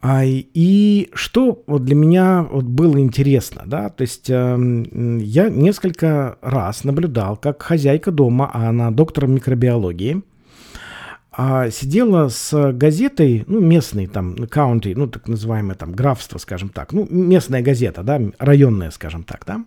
А, 0.01 0.21
и 0.23 1.09
что 1.13 1.61
вот 1.67 1.83
для 1.83 1.95
меня 1.95 2.43
вот 2.49 2.63
было 2.63 2.97
интересно, 2.99 3.63
да, 3.65 3.89
то 3.89 4.03
есть 4.03 4.29
э, 4.29 4.85
я 5.21 5.49
несколько 5.49 6.37
раз 6.41 6.85
наблюдал, 6.85 7.35
как 7.35 7.61
хозяйка 7.61 8.11
дома, 8.11 8.49
а 8.53 8.69
она 8.69 8.91
доктор 8.91 9.27
микробиологии, 9.27 10.23
а, 11.41 11.69
сидела 11.71 12.27
с 12.27 12.73
газетой, 12.73 13.45
ну, 13.47 13.61
местной 13.61 14.07
там, 14.07 14.35
county, 14.35 14.91
ну, 14.93 15.07
так 15.07 15.29
называемое 15.29 15.73
там 15.73 15.93
графство, 15.93 16.37
скажем 16.37 16.67
так, 16.67 16.91
ну, 16.91 17.07
местная 17.09 17.61
газета, 17.61 18.03
да, 18.03 18.19
районная, 18.39 18.91
скажем 18.91 19.23
так, 19.23 19.45
да, 19.47 19.63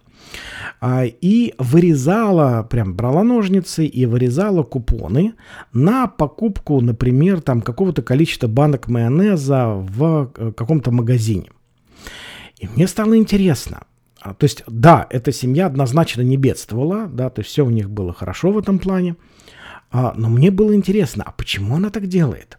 а, 0.82 1.04
и 1.06 1.54
вырезала, 1.56 2.62
прям 2.62 2.92
брала 2.92 3.22
ножницы 3.22 3.86
и 3.86 4.04
вырезала 4.04 4.64
купоны 4.64 5.32
на 5.72 6.08
покупку, 6.08 6.78
например, 6.82 7.40
там 7.40 7.62
какого-то 7.62 8.02
количества 8.02 8.48
банок 8.48 8.88
майонеза 8.88 9.68
в 9.68 10.30
э, 10.36 10.52
каком-то 10.54 10.90
магазине. 10.90 11.52
И 12.58 12.68
мне 12.68 12.86
стало 12.86 13.16
интересно. 13.16 13.84
А, 14.20 14.34
то 14.34 14.44
есть, 14.44 14.62
да, 14.66 15.06
эта 15.08 15.32
семья 15.32 15.68
однозначно 15.68 16.20
не 16.20 16.36
бедствовала, 16.36 17.06
да, 17.06 17.30
то 17.30 17.40
есть 17.40 17.50
все 17.50 17.64
у 17.64 17.70
них 17.70 17.88
было 17.88 18.12
хорошо 18.12 18.52
в 18.52 18.58
этом 18.58 18.78
плане. 18.78 19.16
А, 19.92 20.14
но 20.16 20.28
мне 20.28 20.50
было 20.50 20.74
интересно, 20.74 21.22
а 21.24 21.32
почему 21.32 21.76
она 21.76 21.90
так 21.90 22.06
делает? 22.06 22.58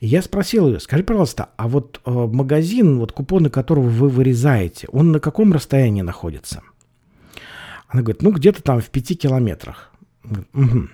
И 0.00 0.06
я 0.06 0.20
спросил 0.20 0.68
ее, 0.68 0.80
скажи, 0.80 1.02
пожалуйста, 1.02 1.50
а 1.56 1.68
вот 1.68 2.00
э, 2.04 2.10
магазин, 2.10 2.98
вот 2.98 3.12
купоны 3.12 3.50
которого 3.50 3.88
вы 3.88 4.08
вырезаете, 4.08 4.88
он 4.92 5.12
на 5.12 5.20
каком 5.20 5.52
расстоянии 5.52 6.02
находится? 6.02 6.62
Она 7.88 8.02
говорит, 8.02 8.22
ну 8.22 8.32
где-то 8.32 8.62
там 8.62 8.80
в 8.80 8.90
пяти 8.90 9.14
километрах. 9.14 9.92
Угу. 10.24 10.88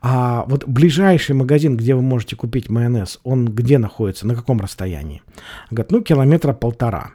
А 0.00 0.44
вот 0.46 0.66
ближайший 0.66 1.34
магазин, 1.34 1.76
где 1.76 1.94
вы 1.94 2.02
можете 2.02 2.36
купить 2.36 2.68
майонез, 2.68 3.18
он 3.24 3.46
где 3.46 3.78
находится, 3.78 4.26
на 4.26 4.34
каком 4.34 4.60
расстоянии? 4.60 5.22
Она 5.68 5.76
говорит, 5.76 5.92
ну 5.92 6.02
километра 6.02 6.52
полтора. 6.52 7.12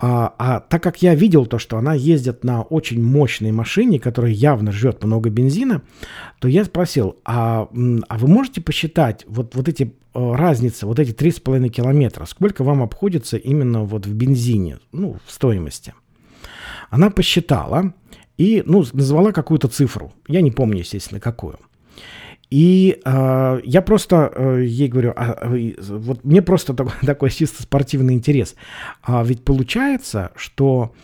А, 0.00 0.32
а 0.38 0.60
так 0.60 0.82
как 0.82 1.02
я 1.02 1.14
видел 1.14 1.46
то, 1.46 1.58
что 1.58 1.76
она 1.76 1.92
ездит 1.92 2.44
на 2.44 2.62
очень 2.62 3.02
мощной 3.02 3.50
машине, 3.50 3.98
которая 3.98 4.30
явно 4.30 4.70
жрет 4.70 5.02
много 5.02 5.28
бензина, 5.28 5.82
то 6.38 6.46
я 6.46 6.64
спросил, 6.64 7.16
а, 7.24 7.68
а 8.08 8.18
вы 8.18 8.28
можете 8.28 8.60
посчитать 8.60 9.24
вот, 9.26 9.56
вот 9.56 9.68
эти 9.68 9.92
э, 10.14 10.32
разницы, 10.34 10.86
вот 10.86 11.00
эти 11.00 11.12
3,5 11.12 11.68
километра, 11.68 12.26
сколько 12.26 12.62
вам 12.62 12.82
обходится 12.82 13.36
именно 13.36 13.82
вот 13.82 14.06
в 14.06 14.14
бензине, 14.14 14.78
ну, 14.92 15.16
в 15.26 15.32
стоимости? 15.32 15.94
Она 16.90 17.10
посчитала 17.10 17.92
и, 18.36 18.62
ну, 18.64 18.84
назвала 18.92 19.32
какую-то 19.32 19.66
цифру. 19.66 20.12
Я 20.28 20.42
не 20.42 20.52
помню, 20.52 20.78
естественно, 20.78 21.20
какую. 21.20 21.58
И 22.50 23.00
э, 23.04 23.60
я 23.62 23.82
просто 23.82 24.32
э, 24.34 24.64
ей 24.64 24.88
говорю, 24.88 25.12
а, 25.16 25.32
а 25.32 25.48
вот 25.90 26.24
мне 26.24 26.40
просто 26.40 26.74
такой, 26.74 26.92
такой 27.06 27.30
чисто 27.30 27.62
спортивный 27.62 28.14
интерес. 28.14 28.54
А 29.02 29.22
ведь 29.22 29.44
получается, 29.44 30.32
что 30.34 30.94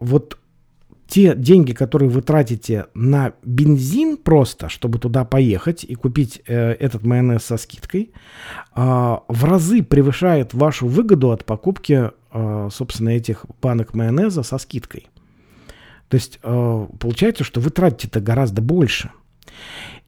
вот 0.00 0.38
те 1.06 1.34
деньги, 1.36 1.72
которые 1.72 2.08
вы 2.08 2.22
тратите 2.22 2.86
на 2.94 3.34
бензин 3.44 4.16
просто, 4.16 4.70
чтобы 4.70 4.98
туда 4.98 5.26
поехать 5.26 5.84
и 5.84 5.94
купить 5.94 6.40
э, 6.46 6.72
этот 6.72 7.04
майонез 7.04 7.44
со 7.44 7.58
скидкой, 7.58 8.12
э, 8.74 8.80
в 8.80 9.44
разы 9.44 9.82
превышает 9.82 10.54
вашу 10.54 10.86
выгоду 10.88 11.30
от 11.30 11.44
покупки, 11.44 12.10
э, 12.32 12.68
собственно, 12.72 13.10
этих 13.10 13.44
банок 13.60 13.94
майонеза 13.94 14.42
со 14.42 14.56
скидкой. 14.58 15.06
То 16.08 16.16
есть 16.16 16.40
э, 16.42 16.86
получается, 16.98 17.44
что 17.44 17.60
вы 17.60 17.70
тратите-то 17.70 18.20
гораздо 18.20 18.62
больше. 18.62 19.10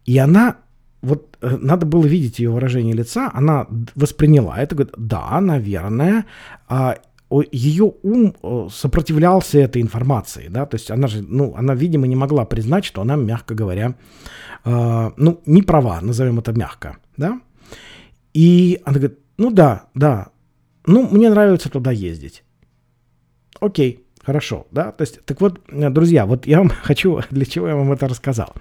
И 0.06 0.18
она 0.18 0.56
вот 1.04 1.38
э, 1.40 1.56
надо 1.60 1.86
было 1.86 2.06
видеть 2.06 2.38
ее 2.38 2.50
выражение 2.50 2.94
лица, 2.94 3.30
она 3.34 3.66
восприняла 3.94 4.58
это, 4.58 4.74
говорит, 4.74 4.94
да, 4.96 5.40
наверное, 5.40 6.24
а, 6.68 6.96
ее 7.52 7.92
ум 8.02 8.34
э, 8.42 8.68
сопротивлялся 8.70 9.58
этой 9.58 9.82
информации, 9.82 10.48
да, 10.48 10.66
то 10.66 10.76
есть 10.76 10.90
она 10.90 11.08
же, 11.08 11.22
ну, 11.22 11.54
она, 11.56 11.74
видимо, 11.74 12.06
не 12.06 12.16
могла 12.16 12.44
признать, 12.44 12.84
что 12.84 13.02
она, 13.02 13.16
мягко 13.16 13.54
говоря, 13.54 13.94
э, 14.64 15.10
ну, 15.16 15.40
не 15.46 15.62
права, 15.62 16.00
назовем 16.00 16.38
это 16.38 16.52
мягко, 16.52 16.96
да, 17.16 17.40
и 18.32 18.80
она 18.84 18.98
говорит, 18.98 19.18
ну 19.36 19.50
да, 19.50 19.84
да, 19.94 20.28
ну, 20.86 21.08
мне 21.10 21.30
нравится 21.30 21.70
туда 21.70 21.92
ездить. 21.92 22.44
Окей, 23.60 24.04
хорошо, 24.22 24.66
да, 24.70 24.92
то 24.92 25.02
есть, 25.02 25.24
так 25.24 25.40
вот, 25.40 25.60
друзья, 25.68 26.26
вот 26.26 26.46
я 26.46 26.58
вам 26.58 26.68
хочу, 26.82 27.20
для 27.30 27.44
чего 27.44 27.68
я 27.68 27.76
вам 27.76 27.92
это 27.92 28.08
рассказал 28.08 28.54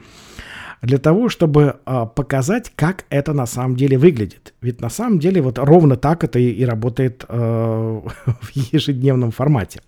для 0.83 0.97
того, 0.97 1.29
чтобы 1.29 1.77
э, 1.85 2.05
показать, 2.13 2.71
как 2.75 3.05
это 3.09 3.33
на 3.33 3.45
самом 3.45 3.77
деле 3.77 3.97
выглядит. 3.97 4.53
Ведь 4.61 4.81
на 4.81 4.89
самом 4.89 5.17
деле 5.17 5.41
вот 5.41 5.57
ровно 5.57 5.95
так 5.95 6.23
это 6.25 6.39
и, 6.39 6.51
и 6.51 6.65
работает 6.65 7.25
э, 7.27 7.33
в 8.25 8.49
ежедневном 8.53 9.31
формате. 9.31 9.81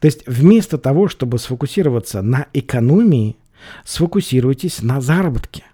То 0.00 0.06
есть 0.06 0.22
вместо 0.26 0.76
того, 0.76 1.08
чтобы 1.08 1.38
сфокусироваться 1.38 2.20
на 2.20 2.46
экономии, 2.52 3.36
сфокусируйтесь 3.84 4.82
на 4.82 5.00
заработке. 5.00 5.64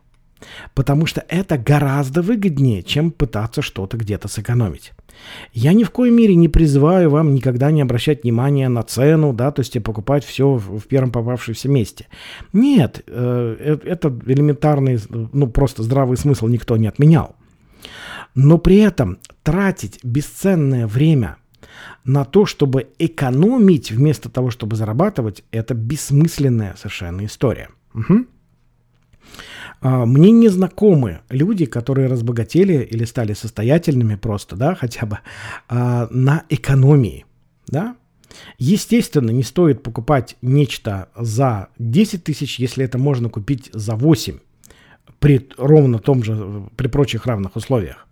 Потому 0.75 1.07
что 1.07 1.25
это 1.29 1.59
гораздо 1.59 2.23
выгоднее, 2.23 2.83
чем 2.83 3.11
пытаться 3.11 3.63
что-то 3.63 3.97
где-то 3.97 4.29
сэкономить. 4.29 4.93
Я 5.53 5.73
ни 5.73 5.85
в 5.85 5.91
коей 5.91 6.13
мере 6.13 6.35
не 6.35 6.49
призываю 6.49 7.11
вам 7.11 7.35
никогда 7.35 7.71
не 7.71 7.83
обращать 7.83 8.23
внимания 8.23 8.69
на 8.69 8.83
цену, 8.83 9.33
да, 9.33 9.51
то 9.51 9.61
есть 9.61 9.77
и 9.77 9.81
покупать 9.81 10.25
все 10.25 10.55
в 10.55 10.87
первом 10.87 11.11
попавшемся 11.11 11.69
месте. 11.69 12.07
Нет, 12.53 13.03
э, 13.07 13.57
э, 13.59 13.79
это 13.85 14.09
элементарный, 14.27 14.99
ну 15.11 15.47
просто 15.49 15.83
здравый 15.83 16.17
смысл 16.17 16.47
никто 16.47 16.77
не 16.77 16.87
отменял. 16.87 17.37
Но 18.35 18.59
при 18.59 18.79
этом 18.79 19.19
тратить 19.43 19.99
бесценное 20.05 20.87
время 20.87 21.37
на 22.05 22.25
то, 22.25 22.47
чтобы 22.47 22.89
экономить 22.99 23.91
вместо 23.91 24.29
того, 24.29 24.51
чтобы 24.51 24.77
зарабатывать, 24.77 25.45
это 25.51 25.75
бессмысленная 25.75 26.75
совершенно 26.77 27.25
история. 27.25 27.69
Угу. 27.95 28.27
А, 29.81 30.05
мне 30.07 30.31
не 30.31 30.49
знакомы 30.49 31.21
люди, 31.31 31.67
которые 31.67 32.09
разбогатели 32.09 32.83
или 32.83 33.05
стали 33.05 33.33
состоятельными 33.33 34.17
просто, 34.17 34.57
да, 34.57 34.75
хотя 34.75 35.07
бы 35.07 35.19
а, 35.69 36.09
на 36.11 36.45
экономии, 36.49 37.25
да. 37.67 37.97
Естественно, 38.59 39.31
не 39.31 39.43
стоит 39.43 39.83
покупать 39.83 40.37
нечто 40.41 41.09
за 41.17 41.69
10 41.79 42.23
тысяч, 42.23 42.61
если 42.61 42.85
это 42.85 42.97
можно 42.97 43.29
купить 43.29 43.71
за 43.73 43.97
8 43.97 44.39
при 45.19 45.49
ровно 45.59 45.99
том 45.99 46.23
же, 46.23 46.69
при 46.77 46.87
прочих 46.87 47.27
равных 47.27 47.57
условиях 47.57 48.07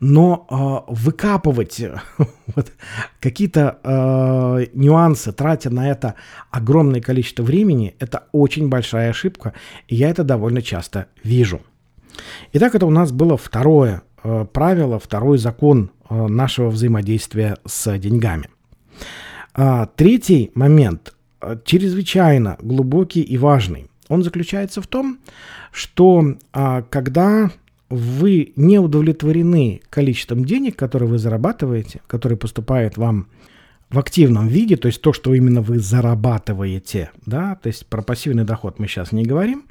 но 0.00 0.46
э, 0.88 0.92
выкапывать 0.92 1.80
вот, 2.54 2.72
какие-то 3.20 3.78
э, 3.82 4.66
нюансы, 4.74 5.32
тратя 5.32 5.70
на 5.70 5.90
это 5.90 6.14
огромное 6.50 7.00
количество 7.00 7.42
времени, 7.42 7.94
это 7.98 8.24
очень 8.32 8.68
большая 8.68 9.10
ошибка, 9.10 9.54
и 9.88 9.96
я 9.96 10.10
это 10.10 10.24
довольно 10.24 10.62
часто 10.62 11.06
вижу. 11.22 11.60
Итак, 12.52 12.74
это 12.74 12.86
у 12.86 12.90
нас 12.90 13.12
было 13.12 13.36
второе 13.36 14.02
э, 14.22 14.46
правило, 14.52 14.98
второй 14.98 15.38
закон 15.38 15.90
э, 16.08 16.26
нашего 16.26 16.68
взаимодействия 16.68 17.56
с 17.66 17.98
деньгами. 17.98 18.48
А, 19.54 19.86
третий 19.86 20.50
момент, 20.54 21.14
э, 21.40 21.56
чрезвычайно 21.64 22.56
глубокий 22.60 23.22
и 23.22 23.38
важный, 23.38 23.88
он 24.08 24.22
заключается 24.22 24.82
в 24.82 24.86
том, 24.86 25.18
что 25.70 26.36
а, 26.52 26.82
когда 26.82 27.50
вы 27.90 28.52
не 28.56 28.78
удовлетворены 28.78 29.82
количеством 29.90 30.44
денег, 30.44 30.76
которые 30.76 31.08
вы 31.08 31.18
зарабатываете, 31.18 32.00
которые 32.06 32.38
поступают 32.38 32.96
вам 32.96 33.28
в 33.90 33.98
активном 33.98 34.48
виде, 34.48 34.76
то 34.76 34.88
есть 34.88 35.00
то, 35.00 35.12
что 35.12 35.34
именно 35.34 35.60
вы 35.60 35.78
зарабатываете, 35.78 37.10
да, 37.26 37.54
то 37.56 37.68
есть 37.68 37.86
про 37.86 38.02
пассивный 38.02 38.44
доход 38.44 38.78
мы 38.78 38.88
сейчас 38.88 39.12
не 39.12 39.24
говорим. 39.24 39.64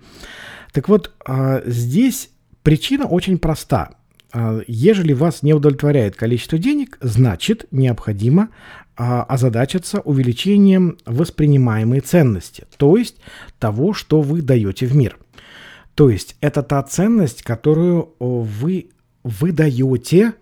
Так 0.72 0.88
вот, 0.90 1.12
а, 1.26 1.62
здесь 1.66 2.30
причина 2.64 3.06
очень 3.06 3.38
проста. 3.38 3.96
А, 4.32 4.62
ежели 4.68 5.14
вас 5.14 5.44
не 5.44 5.54
удовлетворяет 5.54 6.16
количество 6.16 6.58
денег, 6.58 6.98
значит 7.02 7.68
необходимо 7.72 8.50
а, 8.96 9.24
озадачиться 9.24 10.00
увеличением 10.00 10.98
воспринимаемой 11.06 12.00
ценности, 12.00 12.66
то 12.78 12.96
есть 12.96 13.18
того, 13.60 13.94
что 13.94 14.22
вы 14.22 14.42
даете 14.42 14.86
в 14.86 14.96
мир. 14.96 15.18
То 15.96 16.10
есть 16.10 16.36
это 16.42 16.64
та 16.64 16.82
ценность, 16.84 17.44
которую 17.44 18.16
вы 18.20 18.90
выдаете 19.24 20.34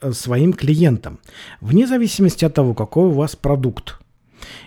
э, 0.00 0.12
своим 0.12 0.52
клиентам, 0.52 1.18
вне 1.60 1.86
зависимости 1.86 2.44
от 2.44 2.54
того, 2.54 2.74
какой 2.74 3.06
у 3.06 3.12
вас 3.12 3.36
продукт. 3.36 3.98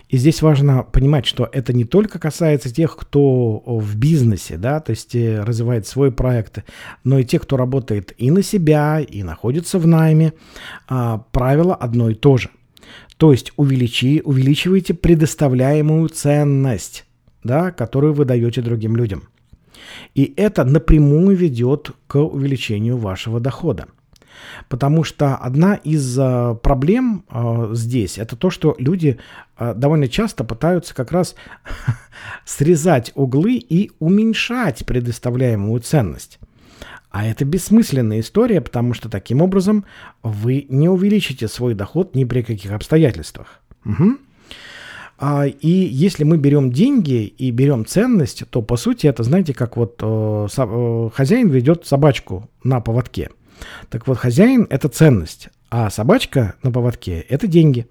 И 0.08 0.18
здесь 0.18 0.42
важно 0.42 0.82
понимать, 0.82 1.26
что 1.26 1.48
это 1.50 1.72
не 1.72 1.84
только 1.84 2.18
касается 2.18 2.72
тех, 2.72 2.96
кто 2.96 3.62
в 3.64 3.96
бизнесе, 3.96 4.56
да, 4.56 4.80
то 4.80 4.90
есть 4.90 5.14
э, 5.14 5.42
развивает 5.42 5.86
свой 5.86 6.12
проект, 6.12 6.64
но 7.04 7.18
и 7.18 7.24
тех, 7.24 7.42
кто 7.42 7.56
работает 7.56 8.12
и 8.18 8.30
на 8.30 8.42
себя, 8.42 9.00
и 9.00 9.22
находится 9.22 9.78
в 9.78 9.86
найме. 9.86 10.34
А, 10.88 11.18
правило 11.32 11.74
одно 11.74 12.10
и 12.10 12.14
то 12.14 12.36
же. 12.36 12.50
То 13.16 13.32
есть 13.32 13.52
увеличи, 13.56 14.20
увеличивайте 14.24 14.94
предоставляемую 14.94 16.08
ценность, 16.08 17.06
да, 17.44 17.70
которую 17.70 18.14
вы 18.14 18.24
даете 18.24 18.62
другим 18.62 18.96
людям. 18.96 19.28
И 20.14 20.32
это 20.36 20.64
напрямую 20.64 21.36
ведет 21.36 21.92
к 22.06 22.18
увеличению 22.18 22.96
вашего 22.96 23.40
дохода. 23.40 23.86
Потому 24.68 25.04
что 25.04 25.36
одна 25.36 25.74
из 25.74 26.18
э, 26.18 26.56
проблем 26.62 27.24
э, 27.30 27.70
здесь 27.72 28.18
это 28.18 28.36
то, 28.36 28.50
что 28.50 28.74
люди 28.78 29.18
э, 29.58 29.74
довольно 29.74 30.08
часто 30.08 30.44
пытаются 30.44 30.94
как 30.94 31.12
раз 31.12 31.34
срезать 32.44 33.12
углы 33.14 33.56
и 33.56 33.90
уменьшать 33.98 34.84
предоставляемую 34.86 35.80
ценность. 35.80 36.38
А 37.10 37.26
это 37.26 37.44
бессмысленная 37.44 38.20
история, 38.20 38.60
потому 38.60 38.94
что 38.94 39.10
таким 39.10 39.42
образом 39.42 39.84
вы 40.22 40.66
не 40.70 40.88
увеличите 40.88 41.46
свой 41.46 41.74
доход 41.74 42.14
ни 42.14 42.24
при 42.24 42.42
каких 42.42 42.72
обстоятельствах. 42.72 43.60
Угу. 43.84 44.16
А, 45.24 45.46
и 45.46 45.68
если 45.68 46.24
мы 46.24 46.36
берем 46.36 46.72
деньги 46.72 47.26
и 47.26 47.52
берем 47.52 47.86
ценность, 47.86 48.42
то 48.50 48.60
по 48.60 48.76
сути 48.76 49.06
это, 49.06 49.22
знаете, 49.22 49.54
как 49.54 49.76
вот 49.76 50.00
э, 50.02 50.48
э, 50.56 51.10
хозяин 51.14 51.48
ведет 51.48 51.86
собачку 51.86 52.50
на 52.64 52.80
поводке. 52.80 53.30
Так 53.88 54.08
вот, 54.08 54.18
хозяин 54.18 54.66
это 54.68 54.88
ценность, 54.88 55.50
а 55.70 55.90
собачка 55.90 56.56
на 56.64 56.72
поводке 56.72 57.20
это 57.28 57.46
деньги. 57.46 57.86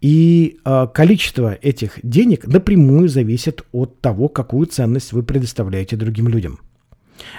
И 0.00 0.60
э, 0.64 0.86
количество 0.94 1.52
этих 1.52 1.98
денег 2.02 2.46
напрямую 2.46 3.10
зависит 3.10 3.66
от 3.72 4.00
того, 4.00 4.30
какую 4.30 4.66
ценность 4.66 5.12
вы 5.12 5.22
предоставляете 5.22 5.96
другим 5.96 6.26
людям. 6.26 6.60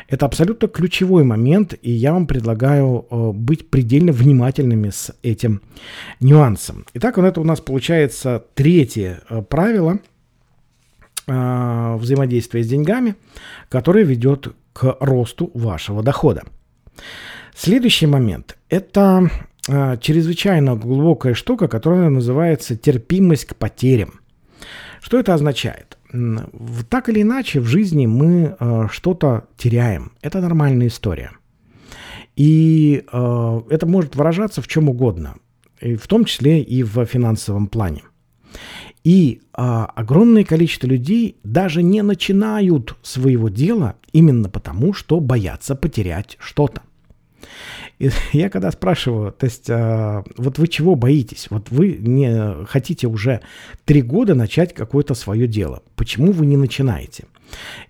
Это 0.08 0.26
абсолютно 0.26 0.68
ключевой 0.68 1.24
момент, 1.24 1.74
и 1.82 1.92
я 1.92 2.14
вам 2.14 2.28
предлагаю 2.28 3.06
э, 3.10 3.32
быть 3.32 3.70
предельно 3.70 4.12
внимательными 4.12 4.90
с 4.90 5.14
этим 5.24 5.62
нюансом. 6.20 6.86
Итак, 6.94 7.18
вот 7.18 7.26
это 7.26 7.42
у 7.42 7.44
нас 7.44 7.62
получается 7.62 8.44
третье 8.54 9.22
э, 9.30 9.42
правило 9.42 10.00
э, 11.28 11.96
взаимодействия 11.98 12.64
с 12.64 12.68
деньгами, 12.68 13.16
которое 13.70 14.04
ведет 14.04 14.54
к 14.74 14.98
росту 15.00 15.52
вашего 15.54 16.04
дохода. 16.04 16.44
Следующий 17.56 18.08
момент– 18.08 18.58
это 18.70 19.30
чрезвычайно 20.02 20.76
глубокая 20.76 21.36
штука, 21.36 21.68
которая 21.68 22.10
называется 22.10 22.76
терпимость 22.76 23.46
к 23.46 23.56
потерям. 23.56 24.22
Что 25.02 25.20
это 25.20 25.36
означает? 25.36 25.98
Так 26.90 27.10
или 27.10 27.22
иначе 27.22 27.60
в 27.60 27.66
жизни 27.66 28.06
мы 28.06 28.56
э, 28.60 28.88
что-то 28.92 29.48
теряем. 29.58 30.12
Это 30.22 30.42
нормальная 30.42 30.88
история. 30.88 31.32
И 32.36 33.04
э, 33.12 33.62
это 33.70 33.86
может 33.86 34.16
выражаться 34.16 34.62
в 34.62 34.68
чем 34.68 34.90
угодно, 34.90 35.36
и 35.80 35.96
в 35.96 36.08
том 36.08 36.26
числе 36.26 36.62
и 36.62 36.84
в 36.84 37.06
финансовом 37.06 37.68
плане. 37.68 38.04
И 39.04 39.42
э, 39.42 39.62
огромное 39.96 40.44
количество 40.44 40.88
людей 40.88 41.38
даже 41.44 41.82
не 41.82 42.02
начинают 42.02 42.96
своего 43.02 43.50
дела 43.50 43.96
именно 44.12 44.50
потому, 44.50 44.94
что 44.94 45.20
боятся 45.20 45.76
потерять 45.76 46.38
что-то. 46.40 46.82
И 48.02 48.10
я 48.38 48.50
когда 48.50 48.72
спрашиваю, 48.72 49.32
то 49.32 49.46
есть, 49.46 49.70
а, 49.70 50.24
вот 50.38 50.58
вы 50.58 50.68
чего 50.68 50.96
боитесь? 50.96 51.48
Вот 51.50 51.70
вы 51.70 51.98
не 52.00 52.66
хотите 52.66 53.08
уже 53.08 53.42
три 53.86 54.02
года 54.02 54.34
начать 54.34 54.74
какое-то 54.74 55.14
свое 55.14 55.48
дело. 55.48 55.84
Почему 55.96 56.32
вы 56.32 56.46
не 56.48 56.58
начинаете? 56.58 57.26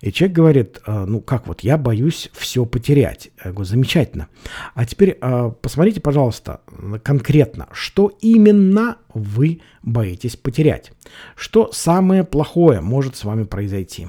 И 0.00 0.12
человек 0.12 0.36
говорит, 0.36 0.80
«А, 0.86 1.06
ну 1.06 1.20
как 1.20 1.46
вот, 1.46 1.60
я 1.60 1.78
боюсь 1.78 2.30
все 2.34 2.66
потерять. 2.66 3.30
Я 3.42 3.52
говорю, 3.52 3.64
замечательно. 3.64 4.28
А 4.74 4.84
теперь 4.84 5.16
а, 5.20 5.50
посмотрите, 5.50 6.00
пожалуйста, 6.00 6.60
конкретно, 7.02 7.68
что 7.72 8.12
именно 8.20 8.98
вы 9.14 9.60
боитесь 9.82 10.36
потерять. 10.36 10.92
Что 11.36 11.70
самое 11.72 12.24
плохое 12.24 12.80
может 12.80 13.16
с 13.16 13.24
вами 13.24 13.44
произойти. 13.44 14.08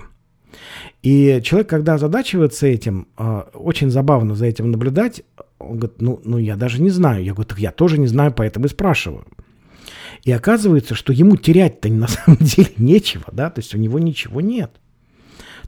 И 1.02 1.42
человек, 1.44 1.70
когда 1.70 1.96
озадачивается 1.96 2.68
этим, 2.68 3.08
а, 3.18 3.50
очень 3.54 3.90
забавно 3.90 4.36
за 4.36 4.46
этим 4.46 4.72
наблюдать, 4.72 5.24
он 5.60 5.78
говорит, 5.78 6.02
ну, 6.02 6.22
ну 6.24 6.38
я 6.38 6.56
даже 6.56 6.82
не 6.82 6.90
знаю. 6.90 7.24
Я 7.24 7.34
говорю, 7.34 7.50
так 7.50 7.60
я 7.60 7.72
тоже 7.72 8.00
не 8.00 8.08
знаю, 8.08 8.34
поэтому 8.34 8.66
и 8.66 8.70
спрашиваю. 8.70 9.26
И 10.24 10.32
оказывается, 10.32 10.96
что 10.96 11.12
ему 11.12 11.36
терять-то 11.36 11.90
на 11.90 12.08
самом 12.08 12.38
деле 12.42 12.72
нечего, 12.78 13.26
да, 13.32 13.50
то 13.50 13.60
есть 13.60 13.76
у 13.76 13.78
него 13.78 14.00
ничего 14.00 14.42
нет. 14.42 14.72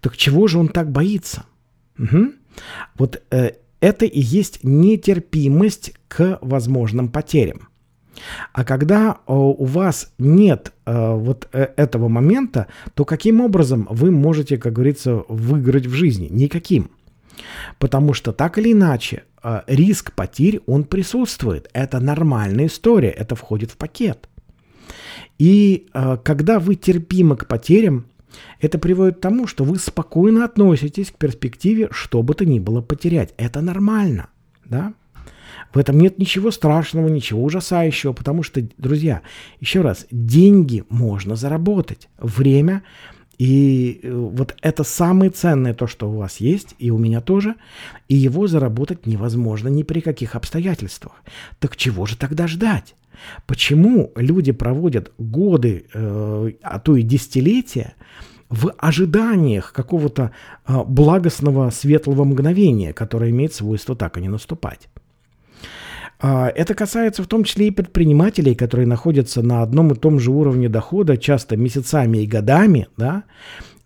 Так 0.01 0.17
чего 0.17 0.47
же 0.47 0.59
он 0.59 0.67
так 0.67 0.91
боится? 0.91 1.45
Угу. 1.97 2.31
Вот 2.97 3.21
э, 3.31 3.51
это 3.79 4.05
и 4.05 4.19
есть 4.19 4.63
нетерпимость 4.63 5.93
к 6.07 6.39
возможным 6.41 7.09
потерям. 7.09 7.69
А 8.53 8.63
когда 8.63 9.11
э, 9.11 9.33
у 9.33 9.65
вас 9.65 10.13
нет 10.17 10.73
э, 10.85 11.13
вот 11.13 11.47
э, 11.51 11.67
этого 11.75 12.07
момента, 12.07 12.67
то 12.93 13.05
каким 13.05 13.41
образом 13.41 13.87
вы 13.89 14.11
можете, 14.11 14.57
как 14.57 14.73
говорится, 14.73 15.23
выиграть 15.27 15.85
в 15.85 15.93
жизни? 15.93 16.27
Никаким. 16.29 16.91
Потому 17.79 18.13
что 18.13 18.31
так 18.31 18.57
или 18.57 18.71
иначе 18.71 19.23
риск 19.67 20.13
потерь, 20.13 20.61
он 20.65 20.85
присутствует. 20.85 21.69
Это 21.73 21.99
нормальная 21.99 22.67
история, 22.67 23.09
это 23.09 23.35
входит 23.35 23.71
в 23.71 23.77
пакет. 23.77 24.29
И 25.37 25.87
когда 26.23 26.59
вы 26.59 26.75
терпимы 26.75 27.35
к 27.35 27.45
потерям, 27.45 28.05
это 28.61 28.79
приводит 28.79 29.17
к 29.17 29.21
тому, 29.21 29.47
что 29.47 29.65
вы 29.65 29.77
спокойно 29.77 30.45
относитесь 30.45 31.11
к 31.11 31.17
перспективе, 31.17 31.89
что 31.91 32.23
бы 32.23 32.33
то 32.33 32.45
ни 32.45 32.59
было 32.59 32.81
потерять. 32.81 33.33
Это 33.37 33.61
нормально, 33.61 34.29
да? 34.63 34.93
В 35.73 35.77
этом 35.77 35.99
нет 35.99 36.19
ничего 36.19 36.51
страшного, 36.51 37.07
ничего 37.07 37.43
ужасающего, 37.43 38.13
потому 38.13 38.43
что, 38.43 38.65
друзья, 38.77 39.21
еще 39.59 39.81
раз, 39.81 40.07
деньги 40.11 40.83
можно 40.89 41.35
заработать, 41.35 42.09
время 42.17 42.83
и 43.37 43.99
э, 44.01 44.11
вот 44.11 44.55
это 44.61 44.83
самое 44.83 45.31
ценное 45.31 45.73
то, 45.73 45.87
что 45.87 46.09
у 46.09 46.17
вас 46.17 46.37
есть, 46.37 46.75
и 46.79 46.91
у 46.91 46.97
меня 46.97 47.21
тоже, 47.21 47.55
и 48.07 48.15
его 48.15 48.47
заработать 48.47 49.05
невозможно 49.05 49.67
ни 49.67 49.83
при 49.83 49.99
каких 49.99 50.35
обстоятельствах. 50.35 51.13
Так 51.59 51.75
чего 51.75 52.05
же 52.05 52.17
тогда 52.17 52.47
ждать? 52.47 52.95
Почему 53.45 54.11
люди 54.15 54.51
проводят 54.51 55.11
годы, 55.17 55.85
э, 55.93 56.51
а 56.61 56.79
то 56.79 56.95
и 56.95 57.01
десятилетия 57.01 57.95
в 58.49 58.73
ожиданиях 58.77 59.73
какого-то 59.73 60.31
э, 60.67 60.83
благостного 60.85 61.69
светлого 61.71 62.23
мгновения, 62.23 62.93
которое 62.93 63.31
имеет 63.31 63.53
свойство 63.53 63.95
так 63.95 64.17
и 64.17 64.21
не 64.21 64.29
наступать? 64.29 64.89
А, 66.19 66.49
это 66.49 66.73
касается 66.73 67.23
в 67.23 67.27
том 67.27 67.43
числе 67.43 67.67
и 67.67 67.71
предпринимателей, 67.71 68.55
которые 68.55 68.87
находятся 68.87 69.41
на 69.41 69.61
одном 69.61 69.91
и 69.91 69.95
том 69.95 70.19
же 70.19 70.31
уровне 70.31 70.69
дохода, 70.69 71.17
часто 71.17 71.57
месяцами 71.57 72.19
и 72.19 72.27
годами, 72.27 72.87
да, 72.97 73.23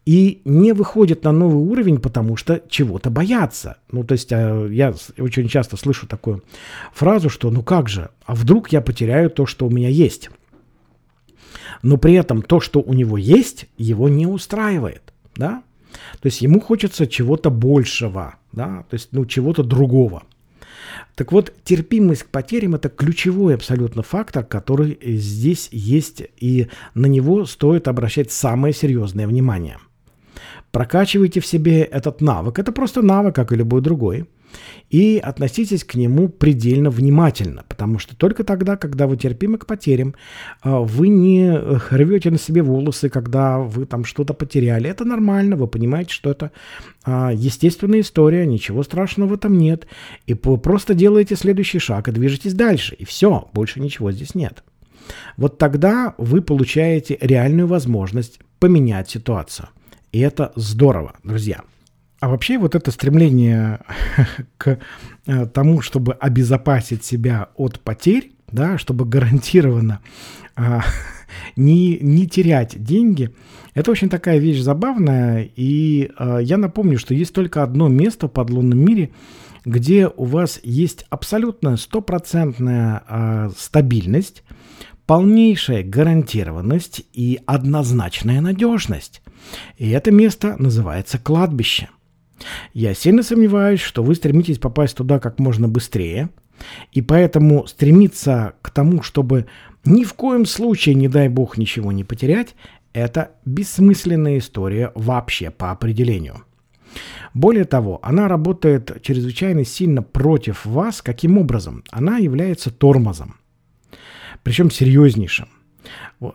и 0.05 0.41
не 0.45 0.73
выходят 0.73 1.23
на 1.23 1.31
новый 1.31 1.63
уровень, 1.63 1.99
потому 1.99 2.35
что 2.35 2.61
чего-то 2.67 3.09
боятся. 3.09 3.77
Ну, 3.91 4.03
то 4.03 4.13
есть 4.13 4.31
а, 4.31 4.67
я 4.67 4.93
очень 5.17 5.47
часто 5.47 5.77
слышу 5.77 6.07
такую 6.07 6.43
фразу, 6.93 7.29
что 7.29 7.51
ну 7.51 7.63
как 7.63 7.89
же, 7.89 8.09
а 8.25 8.35
вдруг 8.35 8.71
я 8.71 8.81
потеряю 8.81 9.29
то, 9.29 9.45
что 9.45 9.65
у 9.67 9.69
меня 9.69 9.89
есть. 9.89 10.29
Но 11.81 11.97
при 11.97 12.13
этом 12.13 12.41
то, 12.41 12.59
что 12.59 12.81
у 12.81 12.93
него 12.93 13.17
есть, 13.17 13.67
его 13.77 14.09
не 14.09 14.27
устраивает, 14.27 15.13
да. 15.35 15.63
То 16.21 16.27
есть 16.27 16.41
ему 16.41 16.59
хочется 16.59 17.07
чего-то 17.07 17.49
большего, 17.49 18.35
да, 18.51 18.85
то 18.89 18.95
есть 18.95 19.09
ну 19.11 19.25
чего-то 19.25 19.63
другого. 19.63 20.23
Так 21.15 21.31
вот, 21.31 21.53
терпимость 21.63 22.23
к 22.23 22.27
потерям– 22.27 22.75
это 22.75 22.89
ключевой 22.89 23.55
абсолютно 23.55 24.03
фактор, 24.03 24.43
который 24.43 24.97
здесь 25.01 25.69
есть, 25.71 26.23
и 26.37 26.67
на 26.93 27.07
него 27.07 27.45
стоит 27.45 27.87
обращать 27.87 28.31
самое 28.31 28.73
серьезное 28.73 29.27
внимание– 29.27 29.77
Прокачивайте 30.71 31.39
в 31.39 31.45
себе 31.45 31.81
этот 31.81 32.21
навык. 32.21 32.59
Это 32.59 32.71
просто 32.71 33.01
навык, 33.01 33.35
как 33.35 33.51
и 33.51 33.55
любой 33.55 33.81
другой. 33.81 34.25
И 34.89 35.21
относитесь 35.23 35.83
к 35.83 35.95
нему 35.95 36.29
предельно 36.29 36.89
внимательно, 36.89 37.63
потому 37.67 37.99
что 37.99 38.15
только 38.15 38.43
тогда, 38.43 38.75
когда 38.75 39.05
вы 39.05 39.17
терпимы 39.17 39.57
к 39.57 39.67
потерям, 39.67 40.15
а, 40.61 40.79
вы 40.79 41.09
не 41.09 41.55
рвете 41.55 42.31
на 42.31 42.39
себе 42.39 42.63
волосы, 42.63 43.09
когда 43.09 43.59
вы 43.59 43.85
там 43.85 44.03
что-то 44.03 44.33
потеряли. 44.33 44.89
Это 44.89 45.05
нормально, 45.05 45.55
вы 45.55 45.67
понимаете, 45.67 46.13
что 46.13 46.31
это 46.31 46.51
а, 47.03 47.31
естественная 47.33 48.01
история, 48.01 48.45
ничего 48.47 48.83
страшного 48.83 49.29
в 49.29 49.33
этом 49.33 49.57
нет. 49.57 49.87
И 50.25 50.33
вы 50.33 50.57
просто 50.57 50.93
делаете 50.93 51.35
следующий 51.35 51.79
шаг 51.79 52.07
и 52.07 52.11
движетесь 52.11 52.53
дальше. 52.53 52.95
И 52.95 53.05
все, 53.05 53.49
больше 53.53 53.79
ничего 53.79 54.11
здесь 54.11 54.33
нет. 54.33 54.63
Вот 55.37 55.57
тогда 55.57 56.15
вы 56.17 56.41
получаете 56.41 57.17
реальную 57.21 57.67
возможность 57.67 58.39
поменять 58.59 59.09
ситуацию. 59.09 59.69
И 60.11 60.19
это 60.19 60.51
здорово, 60.55 61.13
друзья. 61.23 61.61
А 62.19 62.29
вообще 62.29 62.57
вот 62.57 62.75
это 62.75 62.91
стремление 62.91 63.79
к 64.57 64.79
э, 65.25 65.45
тому, 65.47 65.81
чтобы 65.81 66.13
обезопасить 66.13 67.05
себя 67.05 67.49
от 67.55 67.79
потерь, 67.79 68.33
да, 68.51 68.77
чтобы 68.77 69.05
гарантированно 69.05 69.99
а, 70.55 70.81
не, 71.55 71.97
не 71.99 72.27
терять 72.27 72.81
деньги, 72.83 73.31
это 73.73 73.91
очень 73.91 74.09
такая 74.09 74.39
вещь 74.39 74.59
забавная. 74.59 75.49
И 75.55 76.11
а, 76.17 76.39
я 76.39 76.57
напомню, 76.57 76.97
что 76.97 77.13
есть 77.13 77.33
только 77.33 77.63
одно 77.63 77.87
место 77.87 78.27
в 78.27 78.31
подлунном 78.31 78.79
мире, 78.79 79.11
где 79.65 80.07
у 80.07 80.25
вас 80.25 80.59
есть 80.63 81.05
абсолютно 81.09 81.77
стопроцентная 81.77 83.03
а, 83.07 83.49
стабильность, 83.57 84.43
полнейшая 85.05 85.83
гарантированность 85.83 87.03
и 87.13 87.39
однозначная 87.45 88.41
надежность. 88.41 89.21
И 89.77 89.89
это 89.89 90.11
место 90.11 90.55
называется 90.59 91.17
кладбище. 91.17 91.89
Я 92.73 92.93
сильно 92.93 93.23
сомневаюсь, 93.23 93.81
что 93.81 94.03
вы 94.03 94.15
стремитесь 94.15 94.57
попасть 94.57 94.95
туда 94.95 95.19
как 95.19 95.39
можно 95.39 95.67
быстрее, 95.67 96.29
и 96.91 97.01
поэтому 97.01 97.67
стремиться 97.67 98.53
к 98.61 98.71
тому, 98.71 99.01
чтобы 99.01 99.47
ни 99.85 100.03
в 100.03 100.13
коем 100.13 100.45
случае, 100.45 100.95
не 100.95 101.07
дай 101.07 101.29
бог, 101.29 101.57
ничего 101.57 101.91
не 101.91 102.03
потерять, 102.03 102.55
это 102.93 103.31
бессмысленная 103.45 104.39
история 104.39 104.91
вообще 104.95 105.51
по 105.51 105.71
определению. 105.71 106.43
Более 107.33 107.65
того, 107.65 107.99
она 108.01 108.27
работает 108.27 109.01
чрезвычайно 109.03 109.63
сильно 109.63 110.01
против 110.01 110.65
вас. 110.65 111.01
Каким 111.01 111.37
образом? 111.37 111.83
Она 111.91 112.17
является 112.17 112.71
тормозом. 112.71 113.35
Причем 114.43 114.71
серьезнейшим. 114.71 115.47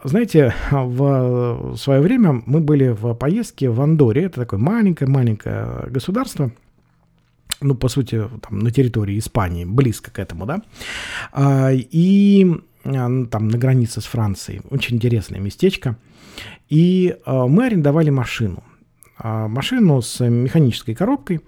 Знаете, 0.05 0.55
в 0.70 1.77
свое 1.77 2.01
время 2.01 2.42
мы 2.47 2.61
были 2.61 2.88
в 2.88 3.14
поездке 3.14 3.68
в 3.68 3.81
Андоре. 3.83 4.25
Это 4.25 4.40
такое 4.40 4.59
маленькое-маленькое 4.59 5.88
государство. 5.90 6.51
Ну, 7.61 7.75
по 7.75 7.88
сути, 7.88 8.23
там, 8.40 8.59
на 8.61 8.70
территории 8.70 9.18
Испании, 9.18 9.64
близко 9.64 10.11
к 10.11 10.18
этому, 10.18 10.47
да. 10.47 10.62
А, 11.33 11.70
и 11.73 12.47
а, 12.85 13.25
там 13.27 13.49
на 13.49 13.59
границе 13.59 14.01
с 14.01 14.05
Францией. 14.05 14.62
Очень 14.70 14.97
интересное 14.97 15.40
местечко. 15.40 15.97
И 16.68 17.16
а, 17.25 17.47
мы 17.47 17.66
арендовали 17.66 18.11
машину. 18.11 18.64
Машину 19.23 20.03
с 20.03 20.27
механической 20.29 20.94
коробкой. 20.94 21.40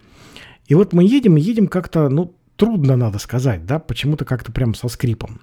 И 0.66 0.74
вот 0.74 0.92
мы 0.92 1.04
едем, 1.04 1.36
едем 1.36 1.66
как-то, 1.66 2.08
ну, 2.08 2.34
трудно, 2.56 2.96
надо 2.96 3.18
сказать, 3.18 3.66
да, 3.66 3.78
почему-то 3.78 4.24
как-то 4.24 4.52
прям 4.52 4.74
со 4.74 4.88
скрипом. 4.88 5.40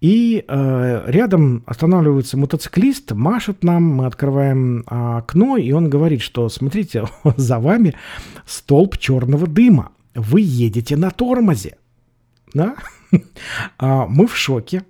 И 0.00 0.44
э, 0.46 1.02
рядом 1.06 1.62
останавливается 1.66 2.36
мотоциклист, 2.36 3.12
машет 3.12 3.64
нам, 3.64 3.82
мы 3.82 4.06
открываем 4.06 4.80
э, 4.80 4.84
окно, 5.18 5.56
и 5.56 5.72
он 5.72 5.88
говорит, 5.88 6.20
что 6.20 6.48
смотрите, 6.48 7.06
за 7.36 7.58
вами 7.58 7.94
столб 8.44 8.98
черного 8.98 9.46
дыма, 9.46 9.92
вы 10.14 10.42
едете 10.42 10.96
на 10.96 11.10
тормозе. 11.10 11.76
Да? 12.52 12.76
а, 13.78 14.06
мы 14.06 14.26
в 14.26 14.36
шоке, 14.36 14.84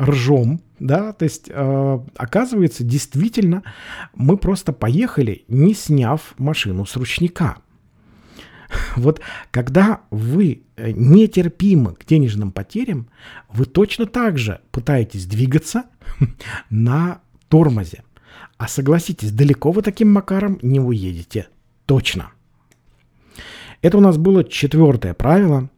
ржем, 0.00 0.60
да, 0.78 1.12
то 1.12 1.24
есть 1.24 1.46
э, 1.48 1.98
оказывается, 2.16 2.84
действительно, 2.84 3.62
мы 4.14 4.36
просто 4.36 4.72
поехали, 4.72 5.44
не 5.48 5.74
сняв 5.74 6.34
машину 6.38 6.86
с 6.86 6.96
ручника. 6.96 7.58
Вот 8.96 9.20
когда 9.50 10.02
вы 10.10 10.62
э, 10.76 10.90
нетерпимы 10.90 11.94
к 11.94 12.04
денежным 12.04 12.52
потерям, 12.52 13.08
вы 13.48 13.64
точно 13.64 14.06
так 14.06 14.38
же 14.38 14.60
пытаетесь 14.70 15.26
двигаться 15.26 15.84
на 16.70 17.20
тормозе. 17.48 18.02
А 18.56 18.68
согласитесь, 18.68 19.32
далеко 19.32 19.70
вы 19.70 19.82
таким 19.82 20.12
макаром 20.12 20.58
не 20.62 20.80
уедете. 20.80 21.48
Точно. 21.86 22.32
Это 23.80 23.98
у 23.98 24.00
нас 24.00 24.16
было 24.16 24.42
четвертое 24.42 25.14
правило. 25.14 25.70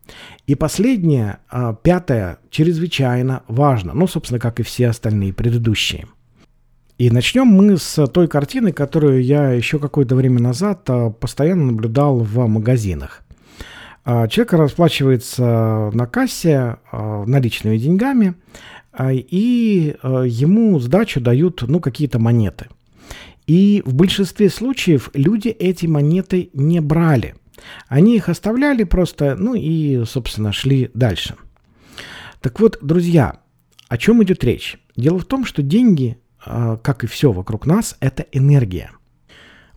И 0.46 0.54
последнее, 0.54 1.38
а, 1.48 1.74
пятое, 1.74 2.38
чрезвычайно 2.50 3.42
важно. 3.46 3.92
Ну, 3.92 4.06
собственно, 4.06 4.40
как 4.40 4.58
и 4.58 4.62
все 4.62 4.88
остальные 4.88 5.34
предыдущие. 5.34 6.06
И 7.00 7.08
начнем 7.08 7.46
мы 7.46 7.78
с 7.78 8.06
той 8.08 8.28
картины, 8.28 8.72
которую 8.72 9.24
я 9.24 9.52
еще 9.52 9.78
какое-то 9.78 10.14
время 10.14 10.38
назад 10.38 10.82
а, 10.90 11.08
постоянно 11.08 11.72
наблюдал 11.72 12.18
в 12.18 12.46
магазинах. 12.46 13.22
А, 14.04 14.28
человек 14.28 14.52
расплачивается 14.52 15.90
на 15.94 16.04
кассе 16.04 16.76
наличными 16.92 17.78
деньгами, 17.78 18.34
и 19.02 19.96
ему 20.02 20.78
сдачу 20.78 21.22
дают 21.22 21.64
ну, 21.66 21.80
какие-то 21.80 22.18
монеты. 22.18 22.66
И 23.46 23.82
в 23.86 23.94
большинстве 23.94 24.50
случаев 24.50 25.08
люди 25.14 25.48
эти 25.48 25.86
монеты 25.86 26.50
не 26.52 26.80
брали. 26.80 27.34
Они 27.88 28.14
их 28.16 28.28
оставляли 28.28 28.84
просто, 28.84 29.36
ну 29.38 29.54
и, 29.54 30.04
собственно, 30.04 30.52
шли 30.52 30.90
дальше. 30.92 31.36
Так 32.42 32.60
вот, 32.60 32.76
друзья, 32.82 33.40
о 33.88 33.96
чем 33.96 34.22
идет 34.22 34.44
речь? 34.44 34.78
Дело 34.96 35.18
в 35.18 35.24
том, 35.24 35.46
что 35.46 35.62
деньги, 35.62 36.18
а, 36.18 36.29
как 36.44 37.04
и 37.04 37.06
все 37.06 37.32
вокруг 37.32 37.66
нас, 37.66 37.96
это 38.00 38.24
энергия. 38.32 38.90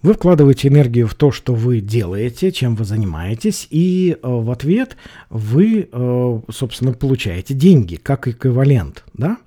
Вы 0.01 0.13
вкладываете 0.15 0.67
энергию 0.67 1.07
в 1.07 1.15
то, 1.15 1.31
что 1.31 1.55
вы 1.55 1.79
делаете, 1.79 2.51
чем 2.51 2.75
вы 2.75 2.83
занимаетесь, 2.83 3.67
и 3.69 4.17
а, 4.21 4.27
в 4.27 4.51
ответ 4.51 4.97
вы, 5.29 5.87
а, 5.93 6.41
собственно, 6.51 6.91
получаете 6.91 7.53
деньги, 7.53 7.95
как 7.95 8.27
эквивалент, 8.27 9.05
да? 9.13 9.37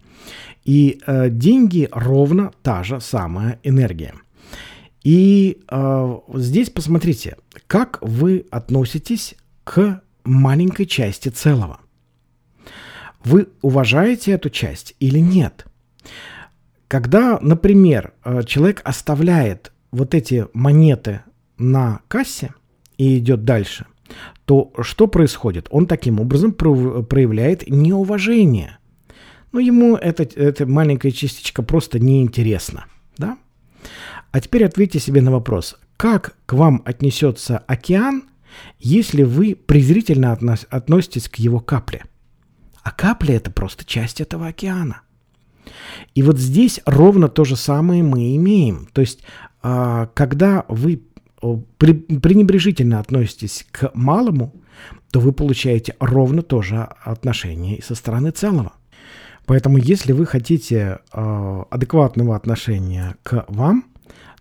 И 0.64 1.00
деньги 1.29 1.88
ровно 1.92 2.50
та 2.62 2.83
же 2.83 3.00
самая 3.00 3.61
энергия. 3.62 4.14
И 5.05 5.59
э, 5.70 6.18
здесь 6.35 6.70
посмотрите, 6.70 7.37
как 7.68 7.98
вы 8.00 8.46
относитесь 8.50 9.37
к 9.62 10.02
маленькой 10.24 10.87
части 10.87 11.29
целого. 11.29 11.79
Вы 13.22 13.46
уважаете 13.62 14.33
эту 14.33 14.50
часть 14.50 14.96
или 14.98 15.20
нет? 15.20 15.66
Когда, 16.88 17.38
например, 17.40 18.12
э, 18.25 18.42
человек 18.44 18.81
оставляет 18.85 19.72
вот 19.90 20.14
эти 20.14 20.46
монеты 20.53 21.22
на 21.59 22.01
кассе 22.09 22.55
и 22.96 23.18
идет 23.18 23.44
дальше, 23.44 23.87
то 24.44 24.72
что 24.83 25.09
происходит? 25.09 25.66
Он 25.70 25.87
таким 25.87 26.20
образом 26.20 26.53
проявляет 26.53 27.68
неуважение. 27.68 28.79
Но 29.53 29.59
ему 29.59 29.96
эта, 29.96 30.22
эта 30.22 30.66
маленькая 30.66 31.11
частичка 31.11 31.62
просто 31.62 31.99
неинтересна. 31.99 32.87
Да? 33.18 33.37
А 34.31 34.40
теперь 34.40 34.64
ответьте 34.64 35.01
себе 35.01 35.22
на 35.22 35.33
вопрос, 35.33 35.77
как 35.96 36.37
к 36.46 36.53
вам 36.53 36.83
отнесется 36.85 37.59
океан, 37.66 38.25
если 38.79 39.22
вы 39.22 39.57
презрительно 39.57 40.33
относ- 40.33 40.66
относитесь 40.70 41.29
к 41.29 41.37
его 41.37 41.59
капле? 41.59 42.05
А 42.83 42.92
капля 42.92 43.37
это 43.37 43.51
просто 43.51 43.85
часть 43.85 44.20
этого 44.20 44.46
океана. 44.46 45.01
И 46.14 46.22
вот 46.22 46.38
здесь 46.38 46.81
ровно 46.87 47.29
то 47.29 47.44
же 47.44 47.57
самое 47.57 48.02
мы 48.02 48.37
имеем. 48.37 48.88
То 48.92 49.00
есть, 49.00 49.22
а, 49.62 50.09
когда 50.14 50.64
вы 50.68 51.02
пренебрежительно 51.79 53.00
относитесь 53.00 53.66
к 53.70 53.90
малому, 53.94 54.55
то 55.11 55.20
вы 55.20 55.33
получаете 55.33 55.94
ровно 56.00 56.42
то 56.42 56.62
же 56.62 56.88
отношение 57.05 57.83
со 57.83 57.94
стороны 57.94 58.31
целого. 58.31 58.72
Поэтому, 59.46 59.79
если 59.79 60.12
вы 60.12 60.26
хотите 60.26 60.98
э, 61.12 61.62
адекватного 61.70 62.35
отношения 62.35 63.16
к 63.22 63.44
вам, 63.48 63.85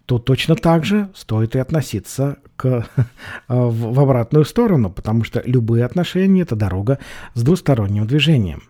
то 0.06 0.20
точно 0.20 0.56
так 0.56 0.86
же 0.86 1.10
стоит 1.16 1.56
и 1.56 1.60
относиться 1.60 2.38
к, 2.56 2.88
в, 3.48 3.94
в 3.94 4.00
обратную 4.00 4.46
сторону, 4.46 4.90
потому 4.90 5.24
что 5.24 5.42
любые 5.46 5.86
отношения– 5.86 6.42
это 6.44 6.56
дорога 6.56 7.00
с 7.36 7.44
двусторонним 7.44 8.08
движением. 8.08 8.64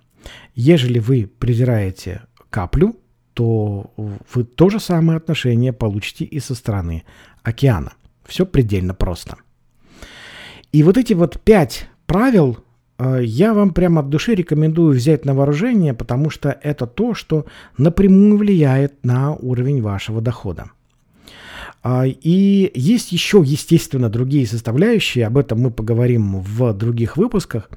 Ежели 0.56 1.00
вы 1.00 1.30
презираете 1.40 2.24
каплю, 2.56 2.96
то 3.34 3.92
вы 3.98 4.46
то 4.46 4.70
же 4.70 4.80
самое 4.80 5.18
отношение 5.18 5.74
получите 5.74 6.24
и 6.24 6.40
со 6.40 6.56
стороны 6.56 7.04
океана. 7.44 7.92
Все 8.26 8.46
предельно 8.46 8.94
просто. 8.94 9.36
И 10.72 10.84
вот 10.84 10.98
эти 10.98 11.12
вот 11.12 11.42
пять 11.42 11.90
правил 12.06 12.60
э, 12.98 13.20
я 13.24 13.54
вам 13.54 13.74
прямо 13.74 14.00
от 14.00 14.10
души 14.10 14.36
рекомендую 14.36 14.96
взять 14.96 15.26
на 15.26 15.34
вооружение, 15.34 15.94
потому 15.94 16.30
что 16.30 16.50
это 16.50 16.88
то, 16.88 17.14
что 17.14 17.46
напрямую 17.78 18.38
влияет 18.38 19.04
на 19.04 19.34
уровень 19.34 19.82
вашего 19.82 20.22
дохода. 20.22 20.72
А, 21.84 22.06
и 22.08 22.72
есть 22.74 23.12
еще, 23.12 23.44
естественно, 23.46 24.10
другие 24.10 24.48
составляющие, 24.48 25.28
об 25.28 25.38
этом 25.38 25.60
мы 25.60 25.72
поговорим 25.72 26.40
в 26.40 26.74
других 26.74 27.18
выпусках. 27.18 27.70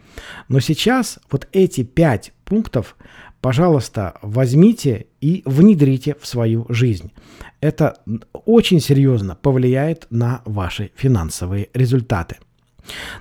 Но 0.49 0.61
сейчас 0.61 1.19
вот 1.33 1.49
эти 1.53 1.83
пять 1.83 2.33
пунктов, 2.45 2.97
пожалуйста, 3.41 4.15
возьмите 4.23 5.07
и 5.21 5.43
внедрите 5.45 6.17
в 6.21 6.27
свою 6.27 6.67
жизнь. 6.69 7.13
Это 7.61 7.99
очень 8.33 8.81
серьезно 8.81 9.35
повлияет 9.35 10.07
на 10.11 10.43
ваши 10.45 10.91
финансовые 10.97 11.69
результаты. 11.75 12.37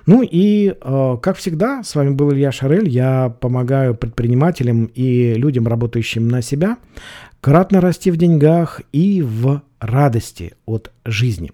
Ну 0.06 0.22
и, 0.22 0.74
э, 0.80 1.16
как 1.20 1.36
всегда, 1.36 1.82
с 1.82 1.94
вами 1.94 2.10
был 2.10 2.32
Илья 2.32 2.52
Шарель. 2.52 2.88
Я 2.88 3.28
помогаю 3.40 3.94
предпринимателям 3.94 4.86
и 4.86 5.34
людям, 5.34 5.66
работающим 5.66 6.28
на 6.28 6.42
себя, 6.42 6.78
кратно 7.40 7.80
расти 7.80 8.10
в 8.10 8.16
деньгах 8.16 8.80
и 8.92 9.22
в 9.22 9.62
радости 9.80 10.54
от 10.66 10.90
жизни. 11.04 11.52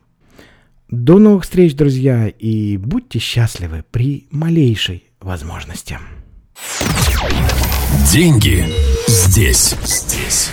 До 0.88 1.18
новых 1.18 1.42
встреч, 1.42 1.74
друзья, 1.74 2.29
и 2.29 2.77
будьте 2.77 3.18
счастливы 3.18 3.85
при 3.90 4.29
малейшей 4.31 5.05
возможности. 5.20 5.98
Деньги 8.12 8.69
здесь, 9.09 9.75
здесь. 9.85 10.51